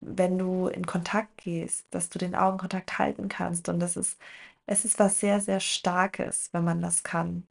wenn 0.00 0.38
du 0.38 0.68
in 0.68 0.86
Kontakt 0.86 1.38
gehst, 1.38 1.86
dass 1.92 2.10
du 2.10 2.18
den 2.18 2.34
Augenkontakt 2.36 2.98
halten 2.98 3.28
kannst. 3.28 3.68
Und 3.70 3.80
das 3.80 3.96
ist, 3.96 4.20
es 4.66 4.84
ist 4.84 4.98
was 5.00 5.20
sehr, 5.20 5.40
sehr 5.40 5.60
Starkes, 5.60 6.50
wenn 6.52 6.64
man 6.64 6.82
das 6.82 7.02
kann, 7.04 7.48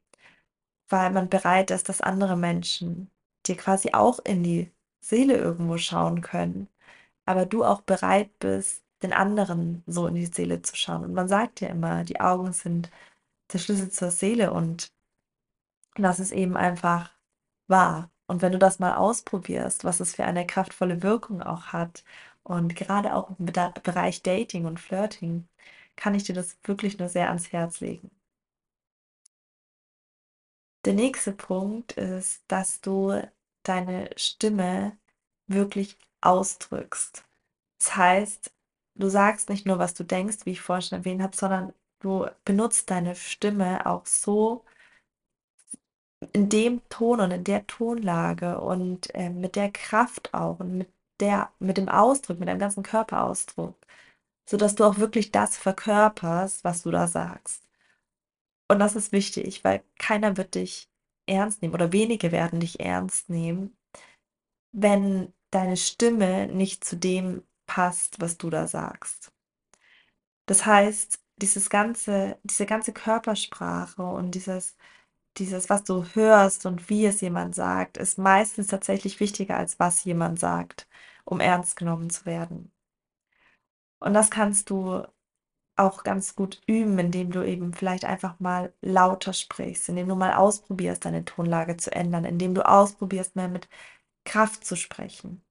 weil 0.89 1.11
man 1.11 1.29
bereit 1.29 1.71
ist, 1.71 1.89
dass 1.89 2.01
andere 2.01 2.35
Menschen 2.37 3.09
dir 3.45 3.55
quasi 3.57 3.91
auch 3.93 4.19
in 4.19 4.43
die 4.43 4.71
Seele 5.01 5.37
irgendwo 5.37 5.77
schauen 5.77 6.21
können, 6.21 6.67
aber 7.25 7.45
du 7.45 7.63
auch 7.65 7.81
bereit 7.81 8.37
bist, 8.39 8.83
den 9.03 9.13
anderen 9.13 9.83
so 9.87 10.07
in 10.07 10.15
die 10.15 10.25
Seele 10.25 10.61
zu 10.61 10.75
schauen. 10.75 11.03
Und 11.05 11.13
man 11.13 11.27
sagt 11.27 11.61
ja 11.61 11.69
immer, 11.69 12.03
die 12.03 12.19
Augen 12.21 12.53
sind 12.53 12.91
der 13.53 13.59
Schlüssel 13.59 13.91
zur 13.91 14.11
Seele 14.11 14.53
und 14.53 14.91
das 15.95 16.19
ist 16.19 16.31
eben 16.31 16.57
einfach 16.57 17.11
wahr. 17.67 18.11
Und 18.27 18.41
wenn 18.41 18.51
du 18.51 18.59
das 18.59 18.79
mal 18.79 18.95
ausprobierst, 18.95 19.83
was 19.83 19.99
es 19.99 20.15
für 20.15 20.25
eine 20.25 20.45
kraftvolle 20.45 21.03
Wirkung 21.03 21.41
auch 21.41 21.67
hat 21.67 22.03
und 22.43 22.75
gerade 22.75 23.15
auch 23.15 23.31
im 23.39 23.45
Bereich 23.47 24.21
Dating 24.23 24.65
und 24.65 24.79
Flirting, 24.79 25.47
kann 25.95 26.15
ich 26.15 26.23
dir 26.23 26.35
das 26.35 26.57
wirklich 26.63 26.99
nur 26.99 27.09
sehr 27.09 27.29
ans 27.29 27.51
Herz 27.51 27.81
legen. 27.81 28.11
Der 30.85 30.93
nächste 30.93 31.31
Punkt 31.33 31.93
ist, 31.93 32.43
dass 32.47 32.81
du 32.81 33.21
deine 33.63 34.09
Stimme 34.15 34.97
wirklich 35.47 35.97
ausdrückst. 36.21 37.25
Das 37.79 37.95
heißt, 37.95 38.51
du 38.99 39.09
sagst 39.09 39.49
nicht 39.49 39.65
nur, 39.65 39.79
was 39.79 39.93
du 39.93 40.03
denkst, 40.03 40.45
wie 40.45 40.51
ich 40.51 40.61
vorhin 40.61 40.83
schon 40.83 40.97
erwähnt 40.99 41.21
habe, 41.21 41.35
sondern 41.35 41.73
du 41.99 42.27
benutzt 42.45 42.89
deine 42.91 43.15
Stimme 43.15 43.85
auch 43.85 44.05
so 44.05 44.63
in 46.33 46.49
dem 46.49 46.81
Ton 46.89 47.21
und 47.21 47.31
in 47.31 47.43
der 47.43 47.65
Tonlage 47.67 48.59
und 48.59 49.13
äh, 49.15 49.29
mit 49.29 49.55
der 49.55 49.71
Kraft 49.71 50.33
auch 50.33 50.59
und 50.59 50.77
mit 50.77 50.93
der, 51.19 51.51
mit 51.59 51.77
dem 51.77 51.89
Ausdruck, 51.89 52.39
mit 52.39 52.49
deinem 52.49 52.59
ganzen 52.59 52.83
Körperausdruck, 52.83 53.75
sodass 54.49 54.75
du 54.75 54.83
auch 54.83 54.97
wirklich 54.97 55.31
das 55.31 55.57
verkörperst, 55.57 56.63
was 56.63 56.83
du 56.83 56.91
da 56.91 57.07
sagst. 57.07 57.67
Und 58.69 58.79
das 58.79 58.95
ist 58.95 59.11
wichtig, 59.11 59.63
weil 59.63 59.83
keiner 59.97 60.37
wird 60.37 60.55
dich 60.55 60.89
ernst 61.27 61.61
nehmen 61.61 61.73
oder 61.73 61.91
wenige 61.91 62.31
werden 62.31 62.59
dich 62.59 62.79
ernst 62.79 63.29
nehmen, 63.29 63.75
wenn 64.71 65.33
deine 65.51 65.77
Stimme 65.77 66.47
nicht 66.47 66.83
zu 66.83 66.97
dem 66.97 67.43
passt, 67.69 68.19
was 68.21 68.37
du 68.37 68.49
da 68.49 68.67
sagst. 68.67 69.31
Das 70.47 70.65
heißt, 70.65 71.19
dieses 71.37 71.69
ganze, 71.69 72.37
diese 72.43 72.65
ganze 72.65 72.91
Körpersprache 72.93 74.03
und 74.03 74.31
dieses, 74.35 74.75
dieses, 75.37 75.69
was 75.69 75.83
du 75.85 76.03
hörst 76.15 76.65
und 76.65 76.89
wie 76.89 77.05
es 77.05 77.21
jemand 77.21 77.55
sagt, 77.55 77.97
ist 77.97 78.17
meistens 78.19 78.67
tatsächlich 78.67 79.19
wichtiger, 79.21 79.57
als 79.57 79.79
was 79.79 80.03
jemand 80.05 80.39
sagt, 80.39 80.87
um 81.25 81.39
ernst 81.41 81.77
genommen 81.77 82.09
zu 82.09 82.25
werden. 82.25 82.71
Und 83.99 84.13
das 84.13 84.29
kannst 84.31 84.69
du 84.69 85.03
auch 85.77 86.03
ganz 86.03 86.35
gut 86.35 86.61
üben, 86.67 86.99
indem 86.99 87.31
du 87.31 87.43
eben 87.45 87.73
vielleicht 87.73 88.05
einfach 88.05 88.39
mal 88.41 88.73
lauter 88.81 89.33
sprichst, 89.33 89.89
indem 89.89 90.09
du 90.09 90.15
mal 90.15 90.33
ausprobierst, 90.33 91.05
deine 91.05 91.25
Tonlage 91.25 91.77
zu 91.77 91.91
ändern, 91.93 92.25
indem 92.25 92.53
du 92.55 92.67
ausprobierst, 92.67 93.35
mehr 93.37 93.49
mit 93.49 93.69
Kraft 94.25 94.65
zu 94.65 94.75
sprechen. 94.77 95.43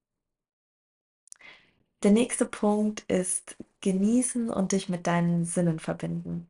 Der 2.03 2.11
nächste 2.11 2.45
Punkt 2.45 3.01
ist 3.09 3.57
genießen 3.81 4.49
und 4.49 4.71
dich 4.71 4.89
mit 4.89 5.07
deinen 5.07 5.45
Sinnen 5.45 5.79
verbinden. 5.79 6.49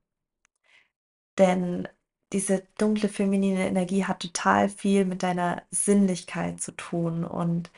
Denn 1.38 1.88
diese 2.34 2.64
dunkle 2.78 3.10
feminine 3.10 3.68
Energie 3.68 4.06
hat 4.06 4.20
total 4.22 4.70
viel 4.70 5.06
mit 5.06 5.24
deiner 5.24 5.64
Sinnlichkeit 5.72 6.62
zu 6.62 6.72
tun 6.74 7.24
und 7.26 7.72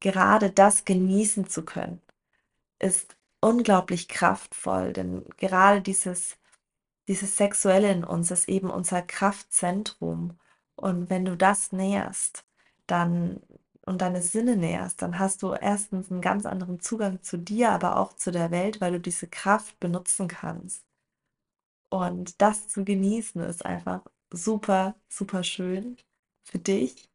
gerade 0.00 0.50
das 0.50 0.84
genießen 0.84 1.48
zu 1.48 1.64
können, 1.64 2.00
ist 2.78 3.16
unglaublich 3.40 4.08
kraftvoll, 4.08 4.92
denn 4.92 5.24
gerade 5.38 5.82
dieses 5.82 6.36
dieses 7.08 7.36
Sexuelle 7.36 7.90
in 7.92 8.04
uns 8.04 8.30
ist 8.30 8.48
eben 8.48 8.70
unser 8.70 9.02
Kraftzentrum 9.02 10.38
und 10.76 11.10
wenn 11.10 11.24
du 11.24 11.36
das 11.36 11.72
näherst, 11.72 12.44
dann 12.86 13.40
und 13.86 14.02
deine 14.02 14.22
Sinne 14.22 14.56
näherst, 14.56 15.00
dann 15.02 15.18
hast 15.18 15.42
du 15.42 15.52
erstens 15.54 16.10
einen 16.10 16.20
ganz 16.20 16.46
anderen 16.46 16.80
Zugang 16.80 17.22
zu 17.22 17.38
dir, 17.38 17.70
aber 17.70 17.98
auch 17.98 18.12
zu 18.14 18.32
der 18.32 18.50
Welt, 18.50 18.80
weil 18.80 18.92
du 18.92 19.00
diese 19.00 19.28
Kraft 19.28 19.78
benutzen 19.80 20.28
kannst. 20.28 20.84
Und 21.90 22.40
das 22.42 22.68
zu 22.68 22.84
genießen 22.84 23.42
ist 23.42 23.64
einfach 23.64 24.02
super, 24.32 24.96
super 25.08 25.42
schön 25.44 25.96
für 26.44 26.58
dich, 26.58 27.08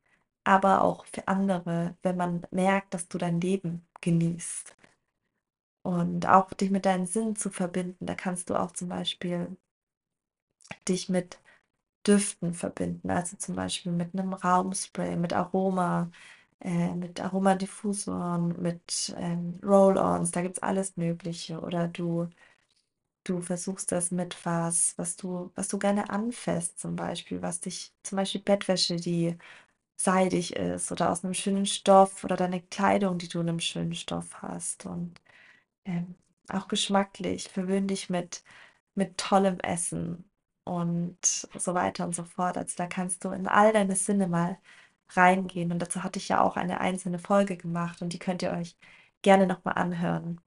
aber 0.44 0.82
auch 0.84 1.06
für 1.06 1.28
andere, 1.28 1.96
wenn 2.04 2.18
man 2.18 2.48
merkt, 2.52 2.94
dass 2.94 3.08
du 3.08 3.18
dein 3.18 3.42
Leben 3.42 3.86
genießt. 4.02 4.76
Und 5.84 6.28
auch 6.28 6.54
dich 6.54 6.72
mit 6.72 6.86
deinen 6.86 7.08
Sinnen 7.08 7.36
zu 7.36 7.50
verbinden, 7.50 8.06
da 8.06 8.16
kannst 8.16 8.50
du 8.50 8.56
auch 8.56 8.72
zum 8.72 8.90
Beispiel 8.90 9.56
dich 10.88 11.10
mit 11.10 11.40
Düften 12.08 12.54
verbinden, 12.54 13.12
also 13.12 13.38
zum 13.38 13.56
Beispiel 13.56 13.92
mit 13.92 14.14
einem 14.14 14.34
Raumspray, 14.34 15.16
mit 15.18 15.34
Aroma, 15.34 16.12
äh, 16.62 16.96
mit 16.96 17.20
Aromadiffusoren, 17.22 18.62
mit, 18.62 19.14
ähm, 19.18 19.60
Roll-ons, 19.64 20.32
da 20.32 20.42
gibt's 20.42 20.60
alles 20.64 20.98
Mögliche. 20.98 21.60
Oder 21.62 21.88
du 21.90 22.30
du 23.26 23.42
versuchst 23.42 23.92
das 23.92 24.12
mit 24.12 24.38
was, 24.46 24.98
was 24.98 25.16
du 25.18 25.52
was 25.56 25.68
du 25.70 25.80
gerne 25.80 26.10
anfasst 26.12 26.80
zum 26.80 26.96
Beispiel, 26.98 27.42
was 27.44 27.62
dich 27.62 27.94
zum 28.04 28.18
Beispiel 28.18 28.42
Bettwäsche, 28.42 28.98
die 28.98 29.38
seidig 29.98 30.56
ist 30.56 30.92
oder 30.92 31.12
aus 31.12 31.24
'nem 31.24 31.34
schönen 31.36 31.66
Stoff 31.68 32.24
oder 32.26 32.38
deine 32.38 32.62
Kleidung, 32.62 33.18
die 33.20 33.30
du 33.30 33.42
in 33.42 33.48
'nem 33.48 33.60
schönen 33.62 33.96
Stoff 33.96 34.42
hast. 34.44 34.86
Und, 34.88 35.22
ähm, 35.86 36.16
auch 36.50 36.68
geschmacklich, 36.70 37.50
verwöhne 37.50 37.88
dich 37.88 38.10
mit 38.10 38.44
mit 38.96 39.18
tollem 39.18 39.60
Essen 39.62 40.26
und 40.66 41.18
so 41.58 41.74
weiter 41.76 42.06
und 42.06 42.16
so 42.16 42.24
fort. 42.26 42.58
Also, 42.58 42.76
da 42.78 42.88
kannst 42.88 43.26
du 43.26 43.32
in 43.32 43.48
all 43.48 43.74
deine 43.74 43.96
Sinne 43.98 44.28
mal 44.28 44.58
reingehen 45.18 45.72
und 45.72 45.80
dazu 45.80 46.04
hatte 46.04 46.20
ich 46.20 46.30
ja 46.30 46.42
auch 46.42 46.58
eine 46.58 46.80
einzelne 46.82 47.20
Folge 47.20 47.58
gemacht 47.58 48.02
und 48.02 48.14
die 48.14 48.20
könnt 48.20 48.42
ihr 48.44 48.52
euch 48.52 48.78
gerne 49.22 49.48
noch 49.48 49.64
mal 49.64 49.74
anhören. 49.74 50.42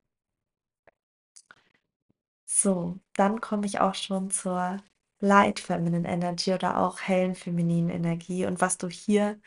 So, 2.46 2.98
dann 3.14 3.40
komme 3.40 3.66
ich 3.66 3.80
auch 3.80 3.94
schon 3.94 4.30
zur 4.30 4.78
Light 5.20 5.60
Feminine 5.60 6.08
Energy 6.08 6.52
oder 6.54 6.78
auch 6.78 7.00
hellen 7.00 7.34
femininen 7.34 7.90
Energie 7.90 8.46
und 8.46 8.60
was 8.60 8.78
du 8.78 8.88
hier 8.88 9.40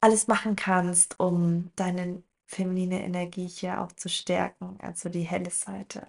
alles 0.00 0.28
machen 0.28 0.56
kannst, 0.56 1.20
um 1.20 1.72
deine 1.76 2.22
feminine 2.46 3.02
Energie 3.04 3.48
hier 3.48 3.82
auch 3.82 3.92
zu 3.92 4.08
stärken, 4.10 4.78
also 4.80 5.08
die 5.10 5.22
helle 5.22 5.50
Seite. 5.50 6.08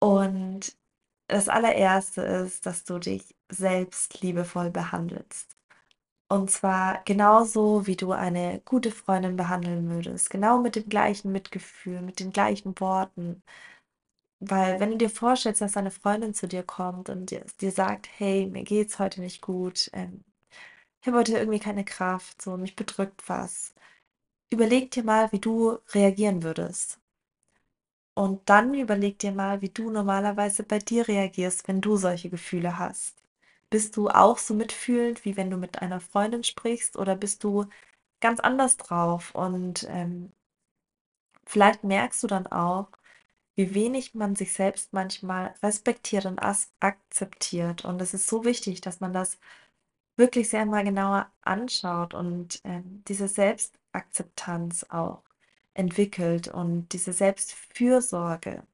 Und 0.00 0.76
das 1.28 1.48
Allererste 1.48 2.22
ist, 2.22 2.66
dass 2.66 2.84
du 2.84 2.98
dich 3.00 3.36
selbst 3.50 4.22
liebevoll 4.22 4.70
behandelst. 4.70 5.57
Und 6.30 6.50
zwar 6.50 7.02
genauso, 7.04 7.86
wie 7.86 7.96
du 7.96 8.12
eine 8.12 8.60
gute 8.64 8.90
Freundin 8.90 9.36
behandeln 9.36 9.88
würdest, 9.90 10.28
genau 10.30 10.58
mit 10.60 10.76
dem 10.76 10.88
gleichen 10.88 11.32
Mitgefühl, 11.32 12.02
mit 12.02 12.20
den 12.20 12.32
gleichen 12.32 12.78
Worten. 12.80 13.42
Weil 14.40 14.80
wenn 14.80 14.90
du 14.92 14.96
dir 14.98 15.10
vorstellst, 15.10 15.60
dass 15.60 15.72
deine 15.72 15.90
Freundin 15.92 16.34
zu 16.34 16.48
dir 16.48 16.62
kommt 16.64 17.08
und 17.10 17.30
dir 17.30 17.44
dir 17.60 17.70
sagt: 17.72 18.08
„Hey, 18.18 18.46
mir 18.46 18.64
geht's 18.64 18.98
heute 18.98 19.20
nicht 19.20 19.42
gut, 19.42 19.90
ähm, 19.92 20.24
ich 21.02 21.08
habe 21.08 21.18
heute 21.18 21.38
irgendwie 21.38 21.60
keine 21.60 21.84
Kraft, 21.84 22.42
so, 22.42 22.56
mich 22.58 22.76
bedrückt 22.76 23.28
was.“ 23.28 23.74
Überleg 24.50 24.90
dir 24.92 25.04
mal, 25.04 25.32
wie 25.32 25.40
du 25.40 25.78
reagieren 25.94 26.42
würdest. 26.44 27.00
Und 28.14 28.50
dann 28.50 28.74
überleg 28.74 29.18
dir 29.18 29.32
mal, 29.32 29.62
wie 29.62 29.70
du 29.70 29.88
normalerweise 29.90 30.62
bei 30.62 30.78
dir 30.78 31.08
reagierst, 31.08 31.66
wenn 31.68 31.80
du 31.80 31.96
solche 31.96 32.28
Gefühle 32.28 32.78
hast. 32.78 33.22
Bist 33.72 33.98
du 33.98 34.08
auch 34.08 34.38
so 34.38 34.54
mitfühlend, 34.54 35.26
wie 35.26 35.36
wenn 35.36 35.50
du 35.50 35.58
mit 35.58 35.82
einer 35.82 36.00
Freundin 36.00 36.42
sprichst, 36.42 36.96
oder 36.96 37.16
bist 37.16 37.44
du 37.44 37.66
ganz 38.20 38.40
anders 38.40 38.76
drauf? 38.78 39.34
Und, 39.34 39.86
ähm 39.90 40.32
vielleicht 41.46 41.84
merkst 41.84 42.22
du 42.22 42.26
dann 42.26 42.46
auch, 42.46 42.88
wie 43.56 43.74
wenig 43.74 44.14
man 44.14 44.36
sich 44.36 44.52
selbst 44.52 44.92
manchmal 44.92 45.54
respektiert 45.62 46.26
und 46.26 46.40
akzeptiert. 46.80 47.84
Und 47.84 48.00
es 48.02 48.14
ist 48.14 48.28
so 48.28 48.44
wichtig, 48.44 48.80
dass 48.80 49.00
man 49.00 49.12
das 49.12 49.38
wirklich 50.16 50.50
sehr 50.50 50.66
mal 50.66 50.84
genauer 50.84 51.30
anschaut 51.42 52.14
und, 52.14 52.60
ähm, 52.64 53.04
diese 53.08 53.28
Selbstakzeptanz 53.28 54.86
auch 54.90 55.22
entwickelt 55.74 56.48
und 56.48 56.88
diese 56.92 57.12
Selbstfürsorge. 57.12 58.64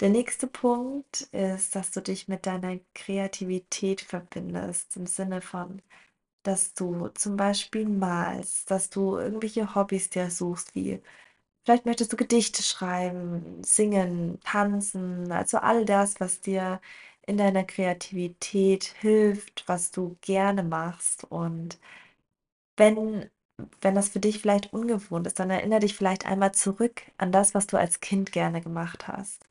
Der 0.00 0.10
nächste 0.10 0.46
Punkt 0.46 1.22
ist, 1.32 1.74
dass 1.76 1.90
du 1.90 2.00
dich 2.00 2.28
mit 2.28 2.46
deiner 2.46 2.78
Kreativität 2.94 4.00
verbindest, 4.00 4.96
im 4.96 5.06
Sinne 5.06 5.40
von, 5.40 5.82
dass 6.44 6.74
du 6.74 7.08
zum 7.10 7.36
Beispiel 7.36 7.86
malst, 7.88 8.70
dass 8.70 8.90
du 8.90 9.16
irgendwelche 9.18 9.74
Hobbys 9.74 10.10
dir 10.10 10.30
suchst, 10.30 10.74
wie 10.76 11.02
vielleicht 11.64 11.86
möchtest 11.86 12.12
du 12.12 12.16
Gedichte 12.18 12.62
schreiben, 12.64 13.62
singen, 13.64 14.40
tanzen, 14.44 15.32
also 15.32 15.58
all 15.58 15.84
das, 15.86 16.20
was 16.20 16.40
dir 16.40 16.80
in 17.26 17.38
deiner 17.38 17.64
Kreativität 17.64 18.84
hilft, 19.00 19.64
was 19.68 19.90
du 19.92 20.16
gerne 20.22 20.62
machst. 20.64 21.24
Und 21.30 21.78
wenn 22.76 23.30
wenn 23.80 23.94
das 23.94 24.08
für 24.10 24.20
dich 24.20 24.40
vielleicht 24.40 24.72
ungewohnt 24.72 25.26
ist, 25.26 25.38
dann 25.40 25.50
erinnere 25.50 25.80
dich 25.80 25.94
vielleicht 25.96 26.26
einmal 26.26 26.52
zurück 26.54 27.02
an 27.18 27.32
das, 27.32 27.54
was 27.54 27.66
du 27.68 27.76
als 27.78 28.00
Kind 28.00 28.32
gerne 28.32 28.60
gemacht 28.62 29.08
hast. 29.08 29.44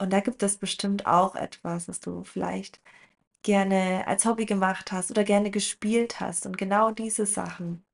Und 0.00 0.12
da 0.12 0.18
gibt 0.20 0.42
es 0.42 0.56
bestimmt 0.58 1.06
auch 1.06 1.36
etwas, 1.36 1.88
was 1.88 2.00
du 2.00 2.24
vielleicht 2.24 2.80
gerne 3.42 4.06
als 4.08 4.24
Hobby 4.26 4.46
gemacht 4.46 4.92
hast 4.92 5.10
oder 5.12 5.24
gerne 5.24 5.50
gespielt 5.52 6.20
hast. 6.20 6.46
Und 6.46 6.58
genau 6.58 6.90
diese 6.92 7.26
Sachen 7.26 7.84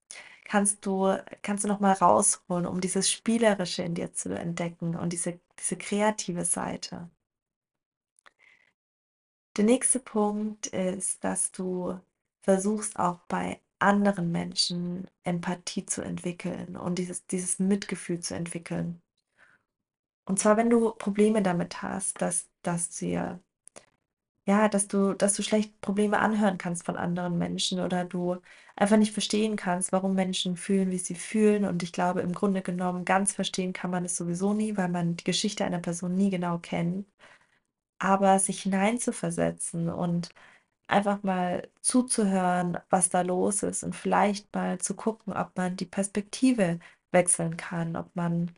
kannst 0.44 0.86
du 0.86 1.16
kannst 1.42 1.64
du 1.64 1.68
noch 1.68 1.80
mal 1.80 1.92
rausholen, 1.94 2.66
um 2.66 2.80
dieses 2.82 3.10
Spielerische 3.12 3.82
in 3.84 3.94
dir 3.96 4.12
zu 4.14 4.34
entdecken 4.38 4.96
und 4.96 5.12
diese 5.12 5.40
diese 5.60 5.76
kreative 5.78 6.44
Seite. 6.46 7.10
Der 9.56 9.64
nächste 9.64 9.98
Punkt 9.98 10.68
ist, 10.68 11.24
dass 11.24 11.50
du 11.50 11.98
versuchst, 12.42 12.96
auch 12.96 13.18
bei 13.26 13.60
anderen 13.80 14.30
Menschen 14.30 15.08
Empathie 15.24 15.84
zu 15.84 16.00
entwickeln 16.02 16.76
und 16.76 16.98
dieses 17.00 17.26
dieses 17.26 17.58
Mitgefühl 17.58 18.20
zu 18.20 18.34
entwickeln. 18.36 19.02
Und 20.26 20.38
zwar, 20.38 20.56
wenn 20.58 20.70
du 20.70 20.92
Probleme 20.92 21.42
damit 21.42 21.82
hast, 21.82 22.20
dass 22.22 22.50
dass 22.62 22.90
dir 22.90 23.40
ja, 24.46 24.68
dass 24.68 24.86
du 24.88 25.14
dass 25.14 25.34
du 25.34 25.42
schlecht 25.42 25.80
Probleme 25.80 26.18
anhören 26.20 26.58
kannst 26.58 26.84
von 26.84 26.96
anderen 26.96 27.36
Menschen 27.38 27.80
oder 27.80 28.04
du 28.04 28.36
einfach 28.76 28.96
nicht 28.96 29.12
verstehen 29.12 29.56
kannst, 29.56 29.90
warum 29.92 30.14
Menschen 30.14 30.56
fühlen, 30.56 30.90
wie 30.90 30.98
sie 30.98 31.14
fühlen. 31.16 31.64
Und 31.64 31.82
ich 31.82 31.92
glaube, 31.92 32.20
im 32.20 32.32
Grunde 32.32 32.62
genommen, 32.62 33.04
ganz 33.04 33.32
verstehen 33.32 33.72
kann 33.72 33.90
man 33.90 34.04
es 34.04 34.16
sowieso 34.16 34.54
nie, 34.54 34.76
weil 34.76 34.88
man 34.88 35.16
die 35.16 35.24
Geschichte 35.24 35.64
einer 35.64 35.80
Person 35.80 36.14
nie 36.14 36.30
genau 36.30 36.58
kennt. 36.58 37.06
Aber 37.98 38.38
sich 38.40 38.62
hineinzuversetzen 38.62 39.90
und 39.90 40.30
einfach 40.88 41.22
mal 41.24 41.68
zuzuhören, 41.82 42.78
was 42.90 43.10
da 43.10 43.22
los 43.22 43.62
ist 43.64 43.84
und 43.84 43.94
vielleicht 43.96 44.54
mal 44.54 44.78
zu 44.80 44.94
gucken, 44.96 45.32
ob 45.34 45.56
man 45.56 45.76
die 45.76 45.86
Perspektive 45.86 46.80
wechseln 47.12 47.56
kann, 47.58 47.96
ob 47.96 48.14
man 48.16 48.52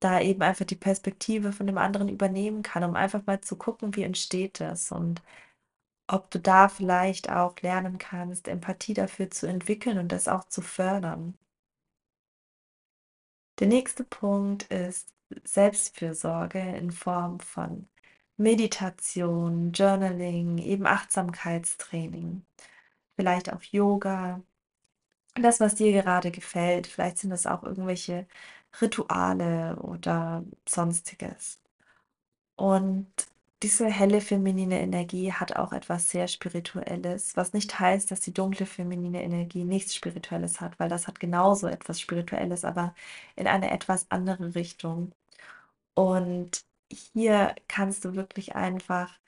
da 0.00 0.20
eben 0.20 0.42
einfach 0.42 0.64
die 0.66 0.76
Perspektive 0.76 1.52
von 1.52 1.66
dem 1.66 1.78
anderen 1.78 2.08
übernehmen 2.08 2.62
kann, 2.62 2.84
um 2.84 2.96
einfach 2.96 3.26
mal 3.26 3.40
zu 3.40 3.56
gucken, 3.56 3.94
wie 3.96 4.02
entsteht 4.04 4.60
das 4.60 4.92
und 4.92 5.22
ob 6.08 6.30
du 6.30 6.40
da 6.40 6.68
vielleicht 6.68 7.30
auch 7.30 7.56
lernen 7.62 7.98
kannst, 7.98 8.48
Empathie 8.48 8.94
dafür 8.94 9.30
zu 9.30 9.46
entwickeln 9.46 9.98
und 9.98 10.12
das 10.12 10.28
auch 10.28 10.44
zu 10.48 10.62
fördern. 10.62 11.36
Der 13.60 13.66
nächste 13.68 14.04
Punkt 14.04 14.64
ist 14.64 15.14
Selbstfürsorge 15.44 16.60
in 16.60 16.90
Form 16.92 17.40
von 17.40 17.88
Meditation, 18.36 19.72
Journaling, 19.72 20.58
eben 20.58 20.86
Achtsamkeitstraining, 20.86 22.44
vielleicht 23.16 23.52
auch 23.52 23.62
Yoga. 23.62 24.42
Das, 25.34 25.60
was 25.60 25.76
dir 25.76 25.92
gerade 25.92 26.30
gefällt, 26.32 26.86
vielleicht 26.88 27.18
sind 27.18 27.30
das 27.30 27.46
auch 27.46 27.62
irgendwelche 27.64 28.26
Rituale 28.80 29.76
oder 29.80 30.44
Sonstiges. 30.68 31.60
Und 32.56 33.06
diese 33.62 33.86
helle 33.90 34.20
feminine 34.20 34.80
Energie 34.80 35.32
hat 35.32 35.56
auch 35.56 35.72
etwas 35.72 36.10
sehr 36.10 36.28
Spirituelles, 36.28 37.36
was 37.36 37.52
nicht 37.52 37.78
heißt, 37.80 38.10
dass 38.10 38.20
die 38.20 38.32
dunkle 38.34 38.66
feminine 38.66 39.22
Energie 39.22 39.64
nichts 39.64 39.94
Spirituelles 39.94 40.60
hat, 40.60 40.78
weil 40.78 40.88
das 40.88 41.08
hat 41.08 41.18
genauso 41.20 41.66
etwas 41.68 42.00
Spirituelles, 42.00 42.64
aber 42.64 42.94
in 43.36 43.46
eine 43.48 43.70
etwas 43.72 44.06
andere 44.10 44.54
Richtung. 44.54 45.12
Und 45.94 46.64
hier 46.90 47.54
kannst 47.68 48.04
du 48.04 48.14
wirklich 48.14 48.54
einfach 48.56 49.18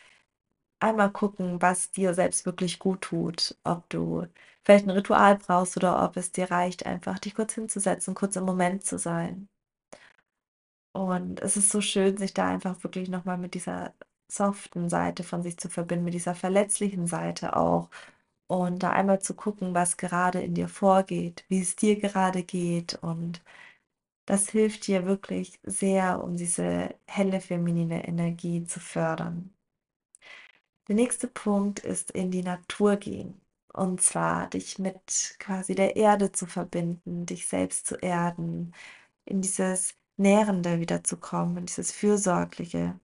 einmal 0.80 1.10
gucken, 1.12 1.60
was 1.62 1.90
dir 1.90 2.14
selbst 2.14 2.46
wirklich 2.46 2.78
gut 2.78 3.02
tut, 3.02 3.56
ob 3.64 3.88
du 3.90 4.26
vielleicht 4.64 4.86
'n 4.86 4.90
Ritual 4.90 5.36
brauchst 5.38 5.76
oder 5.76 6.02
ob 6.04 6.16
es 6.16 6.32
dir 6.32 6.50
reicht, 6.50 6.86
einfach 6.86 7.18
dich 7.18 7.34
kurz 7.34 7.54
hinzusetzen, 7.54 8.14
kurz 8.14 8.36
im 8.36 8.44
Moment 8.44 8.84
zu 8.84 8.98
sein. 8.98 9.48
Und 10.92 11.40
es 11.40 11.56
ist 11.56 11.70
so 11.70 11.80
schön, 11.80 12.16
sich 12.16 12.34
da 12.34 12.48
einfach 12.48 12.82
wirklich 12.84 13.08
noch 13.08 13.24
mal 13.24 13.38
mit 13.38 13.54
dieser 13.54 13.94
soften 14.28 14.88
Seite 14.88 15.22
von 15.24 15.42
sich 15.42 15.56
zu 15.58 15.68
verbinden, 15.68 16.04
mit 16.04 16.14
dieser 16.14 16.34
verletzlichen 16.34 17.06
Seite 17.06 17.56
auch. 17.56 17.90
Und 18.48 18.82
da 18.82 18.90
einmal 18.90 19.20
zu 19.22 19.34
gucken, 19.34 19.74
was 19.74 19.96
gerade 19.96 20.40
in 20.42 20.54
dir 20.54 20.68
vorgeht, 20.68 21.44
wie 21.48 21.60
es 21.60 21.76
dir 21.76 22.00
gerade 22.00 22.42
geht. 22.44 22.98
Und 23.02 23.42
das 24.26 24.50
hilft 24.50 24.86
dir 24.88 25.06
wirklich 25.06 25.60
sehr, 25.64 26.24
um 26.24 26.36
diese 26.36 26.94
helle 27.06 27.40
feminine 27.40 28.06
Energie 28.08 28.64
zu 28.64 28.80
fördern. 28.80 29.52
Der 30.90 30.96
nächste 30.96 31.28
Punkt 31.28 31.78
ist 31.78 32.10
in 32.10 32.32
die 32.32 32.42
Natur 32.42 32.96
gehen. 32.96 33.40
Und 33.72 34.02
zwar 34.02 34.50
dich 34.50 34.80
mit 34.80 35.36
quasi 35.38 35.76
der 35.76 35.94
Erde 35.94 36.32
zu 36.32 36.46
verbinden, 36.46 37.26
dich 37.26 37.46
selbst 37.46 37.86
zu 37.86 37.94
erden, 37.94 38.74
in 39.24 39.40
dieses 39.40 39.94
Nährende 40.16 40.80
wieder 40.80 41.04
zu 41.04 41.16
kommen, 41.16 41.58
in 41.58 41.66
dieses 41.66 41.92
Fürsorgliche. 41.92 42.98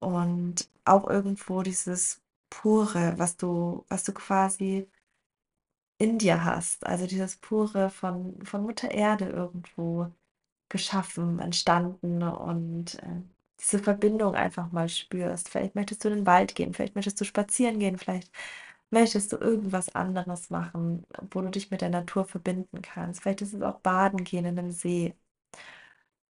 Und 0.00 0.70
auch 0.86 1.08
irgendwo 1.10 1.62
dieses 1.62 2.22
Pure, 2.48 3.18
was 3.18 3.36
du 3.36 3.84
was 3.88 4.04
du 4.04 4.14
quasi 4.14 4.88
in 5.98 6.18
dir 6.18 6.44
hast, 6.44 6.86
also 6.86 7.06
dieses 7.06 7.36
Pure 7.36 7.90
von 7.90 8.42
von 8.44 8.62
Mutter 8.62 8.90
Erde 8.90 9.26
irgendwo 9.28 10.10
geschaffen, 10.70 11.38
entstanden 11.38 12.22
und, 12.22 12.98
äh, 13.02 13.22
diese 13.62 13.78
Verbindung 13.80 14.34
einfach 14.36 14.72
mal 14.72 14.88
spürst. 14.88 15.48
Vielleicht 15.50 15.74
möchtest 15.76 16.04
du 16.04 16.08
in 16.08 16.16
den 16.16 16.26
Wald 16.26 16.54
gehen, 16.56 16.74
vielleicht 16.74 16.94
möchtest 16.96 17.20
du 17.20 17.24
spazieren 17.24 17.78
gehen, 17.78 17.98
vielleicht 17.98 18.30
möchtest 18.90 19.32
du 19.32 19.36
irgendwas 19.38 19.94
anderes 19.94 20.50
machen, 20.50 21.04
wo 21.30 21.40
du 21.42 21.50
dich 21.50 21.70
mit 21.70 21.80
der 21.82 21.90
Natur 21.90 22.24
verbinden 22.26 22.82
kannst. 22.82 23.22
Vielleicht 23.22 23.42
ist 23.42 23.54
es 23.54 23.62
auch 23.62 23.80
baden 23.80 24.24
gehen 24.24 24.44
in 24.46 24.56
'nem 24.56 24.70
See. 24.72 25.14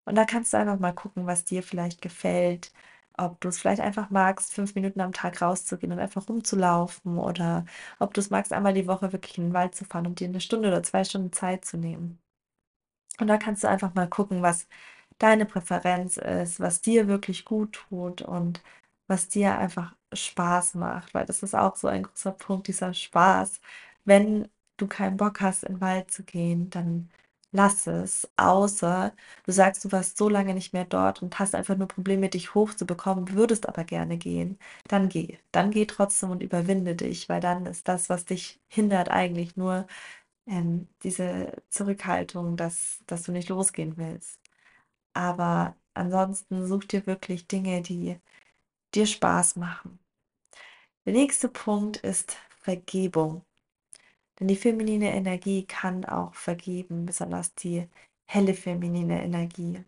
Und 0.08 0.15
da 0.15 0.26
kannst 0.26 0.54
du 0.54 0.58
einfach 0.58 0.80
mal 0.80 0.94
gucken, 0.94 1.28
was 1.28 1.46
dir 1.46 1.62
vielleicht 1.63 2.02
gefällt, 2.02 2.72
ob 3.17 3.39
du's 3.41 3.60
vielleicht 3.60 3.82
einfach 3.82 4.10
magst, 4.10 4.54
5 4.54 4.74
Minuten 4.74 5.00
am 5.02 5.12
Tag 5.13 5.41
rauszugehen 5.41 5.91
und 5.91 6.00
einfach 6.00 6.28
rumzulaufen 6.28 7.17
oder 7.20 7.65
ob 8.00 8.13
du's 8.13 8.30
magst, 8.32 8.52
einmal 8.54 8.74
die 8.74 8.88
Woche 8.88 9.13
wirklich 9.13 9.38
in 9.38 9.50
'n 9.50 9.54
Wald 9.54 9.76
zu 9.76 9.86
fahren 9.86 10.08
und 10.08 10.20
dir 10.20 10.28
'ne 10.30 10.41
Stunde 10.41 10.70
oder 10.70 10.82
2 10.84 11.04
Stunden 11.04 11.32
Zeit 11.32 11.65
zu 11.65 11.78
nehmen. 11.78 12.20
Und 13.20 13.28
da 13.28 13.38
kannst 13.38 13.63
du 13.63 13.70
einfach 13.70 13.94
mal 13.94 14.08
gucken, 14.10 14.41
was 14.41 14.67
deine 15.21 15.45
Präferenz 15.45 16.17
ist, 16.17 16.60
was 16.60 16.81
dir 16.81 17.07
wirklich 17.07 17.45
gut 17.45 17.73
tut 17.73 18.21
und 18.21 18.62
was 19.07 19.27
dir 19.29 19.57
einfach 19.57 19.95
Spaß 20.13 20.75
macht, 20.75 21.13
weil 21.13 21.25
das 21.25 21.43
ist 21.43 21.55
auch 21.55 21.75
so 21.75 21.88
ein 21.88 22.03
großer 22.03 22.31
Punkt, 22.34 22.67
dieser 22.67 22.93
Spaß. 22.93 23.62
Wenn 24.05 24.47
du 24.77 24.88
keinen 24.88 25.17
Bock 25.17 25.41
hast, 25.41 25.63
in 25.63 25.75
'n 25.75 25.81
Wald 25.81 26.12
zu 26.12 26.23
gehen, 26.23 26.69
dann 26.69 27.10
lass 27.53 27.86
es, 27.88 28.29
außer 28.38 29.13
du 29.45 29.51
sagst, 29.51 29.84
du 29.86 29.91
warst 29.91 30.17
so 30.17 30.29
lange 30.29 30.53
nicht 30.53 30.73
mehr 30.73 30.86
dort 30.86 31.21
und 31.21 31.38
hast 31.39 31.53
einfach 31.55 31.75
nur 31.77 31.88
Probleme, 31.88 32.29
dich 32.29 32.55
hochzubekommen, 32.55 33.34
würdest 33.34 33.67
aber 33.67 33.84
gerne 33.84 34.17
gehen, 34.17 34.57
dann 34.88 35.10
geh. 35.10 35.38
Dann 35.51 35.71
geh 35.71 35.86
trotzdem 35.86 36.31
und 36.31 36.41
überwinde 36.43 36.95
dich, 36.95 37.27
weil 37.29 37.41
dann 37.41 37.65
ist 37.65 37.88
das, 37.89 38.10
was 38.10 38.25
dich 38.25 38.60
hindert, 38.69 39.10
eigentlich 39.12 39.57
nur, 39.57 39.86
ähm, 40.47 40.89
diese 41.03 41.53
Zurückhaltung, 41.69 42.57
dass 42.57 43.01
dass 43.07 43.23
du 43.23 43.34
nicht 43.34 43.49
losgehen 43.49 43.97
willst. 43.97 44.40
Aber 45.13 45.76
ansonsten 45.93 46.67
such 46.67 46.86
dir 46.86 47.06
wirklich 47.08 47.47
Dinge, 47.47 47.82
die 47.82 48.19
dir 48.93 49.06
Spaß 49.06 49.56
machen. 49.58 50.00
Der 51.06 51.13
nächste 51.13 51.50
Punkt 51.50 51.97
ist 51.97 52.38
Vergebung. 52.60 53.43
Denn 54.39 54.47
die 54.47 54.56
feminine 54.56 55.13
Energie 55.13 55.65
kann 55.65 56.06
auch 56.06 56.34
vergeben, 56.36 57.06
besonders 57.06 57.54
die 57.56 57.88
helle 58.26 58.54
feminine 58.54 59.24
Energie. 59.24 59.84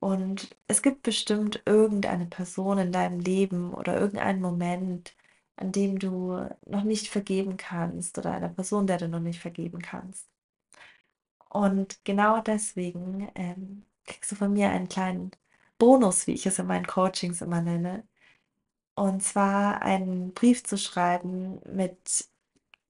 Und 0.00 0.56
es 0.68 0.82
gibt 0.82 1.02
bestimmt 1.04 1.62
irgendeine 1.66 2.26
Person 2.26 2.78
in 2.78 2.92
deinem 2.92 3.20
Leben 3.20 3.72
oder 3.74 3.98
irgendeinen 4.00 4.40
Moment, 4.42 5.16
an 5.56 5.72
dem 5.72 5.98
du 5.98 6.48
noch 6.66 6.84
nicht 6.84 7.08
vergeben 7.08 7.56
kannst 7.56 8.18
oder 8.18 8.32
einer 8.32 8.48
Person, 8.50 8.86
der 8.86 8.98
du 8.98 9.08
noch 9.08 9.20
nicht 9.20 9.40
vergeben 9.40 9.80
kannst. 9.80 10.28
Und 11.50 12.04
genau 12.04 12.40
deswegen, 12.40 13.30
ähm, 13.34 13.84
kriegst 14.06 14.32
du 14.32 14.36
von 14.36 14.52
mir 14.52 14.70
einen 14.70 14.88
kleinen 14.88 15.30
Bonus, 15.78 16.26
wie 16.26 16.32
ich 16.32 16.46
es 16.46 16.58
in 16.58 16.66
meinen 16.66 16.86
Coachings 16.86 17.40
immer 17.42 17.60
nenne. 17.62 18.06
Und 18.94 19.22
zwar 19.22 19.82
einen 19.82 20.34
Brief 20.34 20.64
zu 20.64 20.76
schreiben 20.78 21.60
mit 21.72 22.26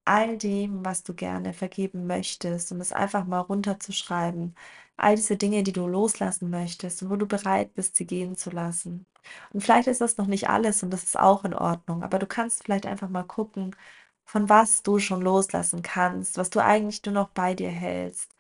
all 0.05 0.37
dem, 0.39 0.85
was 0.85 1.03
du 1.05 1.15
gerne 1.15 1.53
vergeben 1.55 2.07
möchtest, 2.07 2.73
um 2.73 2.81
es 2.81 2.93
einfach 2.93 3.25
mal 3.27 3.41
runterzuschreiben. 3.41 4.55
All 4.97 5.17
diese 5.17 5.37
Dinge, 5.37 5.63
die 5.63 5.73
du 5.73 5.87
loslassen 5.87 6.51
möchtest 6.51 7.03
und 7.03 7.11
wo 7.11 7.17
du 7.17 7.27
bereit 7.27 7.75
bist, 7.75 7.97
sie 7.97 8.07
gehen 8.07 8.37
zu 8.37 8.51
lassen. 8.51 9.07
Und 9.53 9.63
vielleicht 9.63 9.89
ist 9.89 10.01
das 10.01 10.17
noch 10.19 10.27
nicht 10.27 10.49
alles 10.51 10.83
und 10.83 10.91
das 10.91 11.05
ist 11.05 11.19
auch 11.19 11.45
in 11.45 11.55
Ordnung, 11.55 12.03
aber 12.03 12.19
du 12.19 12.27
kannst 12.27 12.65
vielleicht 12.65 12.87
einfach 12.87 13.09
mal 13.09 13.23
gucken, 13.25 13.77
von 14.25 14.49
was 14.49 14.83
du 14.83 14.99
schon 14.99 15.23
loslassen 15.23 15.83
kannst, 15.83 16.39
was 16.39 16.51
du 16.51 16.61
eigentlich 16.63 17.05
nur 17.05 17.15
noch 17.15 17.29
bei 17.31 17.55
dir 17.55 17.71
hältst 17.71 18.32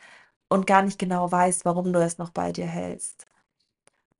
und 0.52 0.66
gar 0.66 0.82
nicht 0.82 0.98
genau 0.98 1.30
weißt, 1.32 1.64
warum 1.64 1.92
du 1.92 2.00
es 2.00 2.18
noch 2.18 2.30
bei 2.30 2.52
dir 2.52 2.66
hältst. 2.66 3.26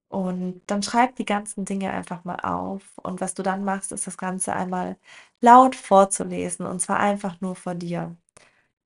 Und 0.09 0.63
dann 0.67 0.83
schreib 0.83 1.17
die 1.17 1.25
ganzen 1.25 1.65
Dinge 1.65 1.91
einfach 1.91 2.25
mal 2.25 2.37
auf. 2.41 2.83
Und 3.03 3.21
was 3.21 3.35
du 3.35 3.43
dann 3.43 3.65
machst, 3.65 3.93
ist 3.93 4.07
das 4.07 4.19
Ganze 4.19 4.53
einmal 4.55 4.97
laut 5.41 5.75
vorzulesen 5.77 6.67
und 6.67 6.81
zwar 6.81 6.99
einfach 7.01 7.41
nur 7.41 7.57
vor 7.57 7.75
dir. 7.75 8.17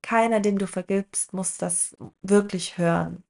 Keiner, 0.01 0.39
dem 0.41 0.57
du 0.59 0.67
vergibst, 0.67 1.33
muss 1.33 1.57
das 1.57 1.97
wirklich 2.21 2.77
hören. 2.77 3.23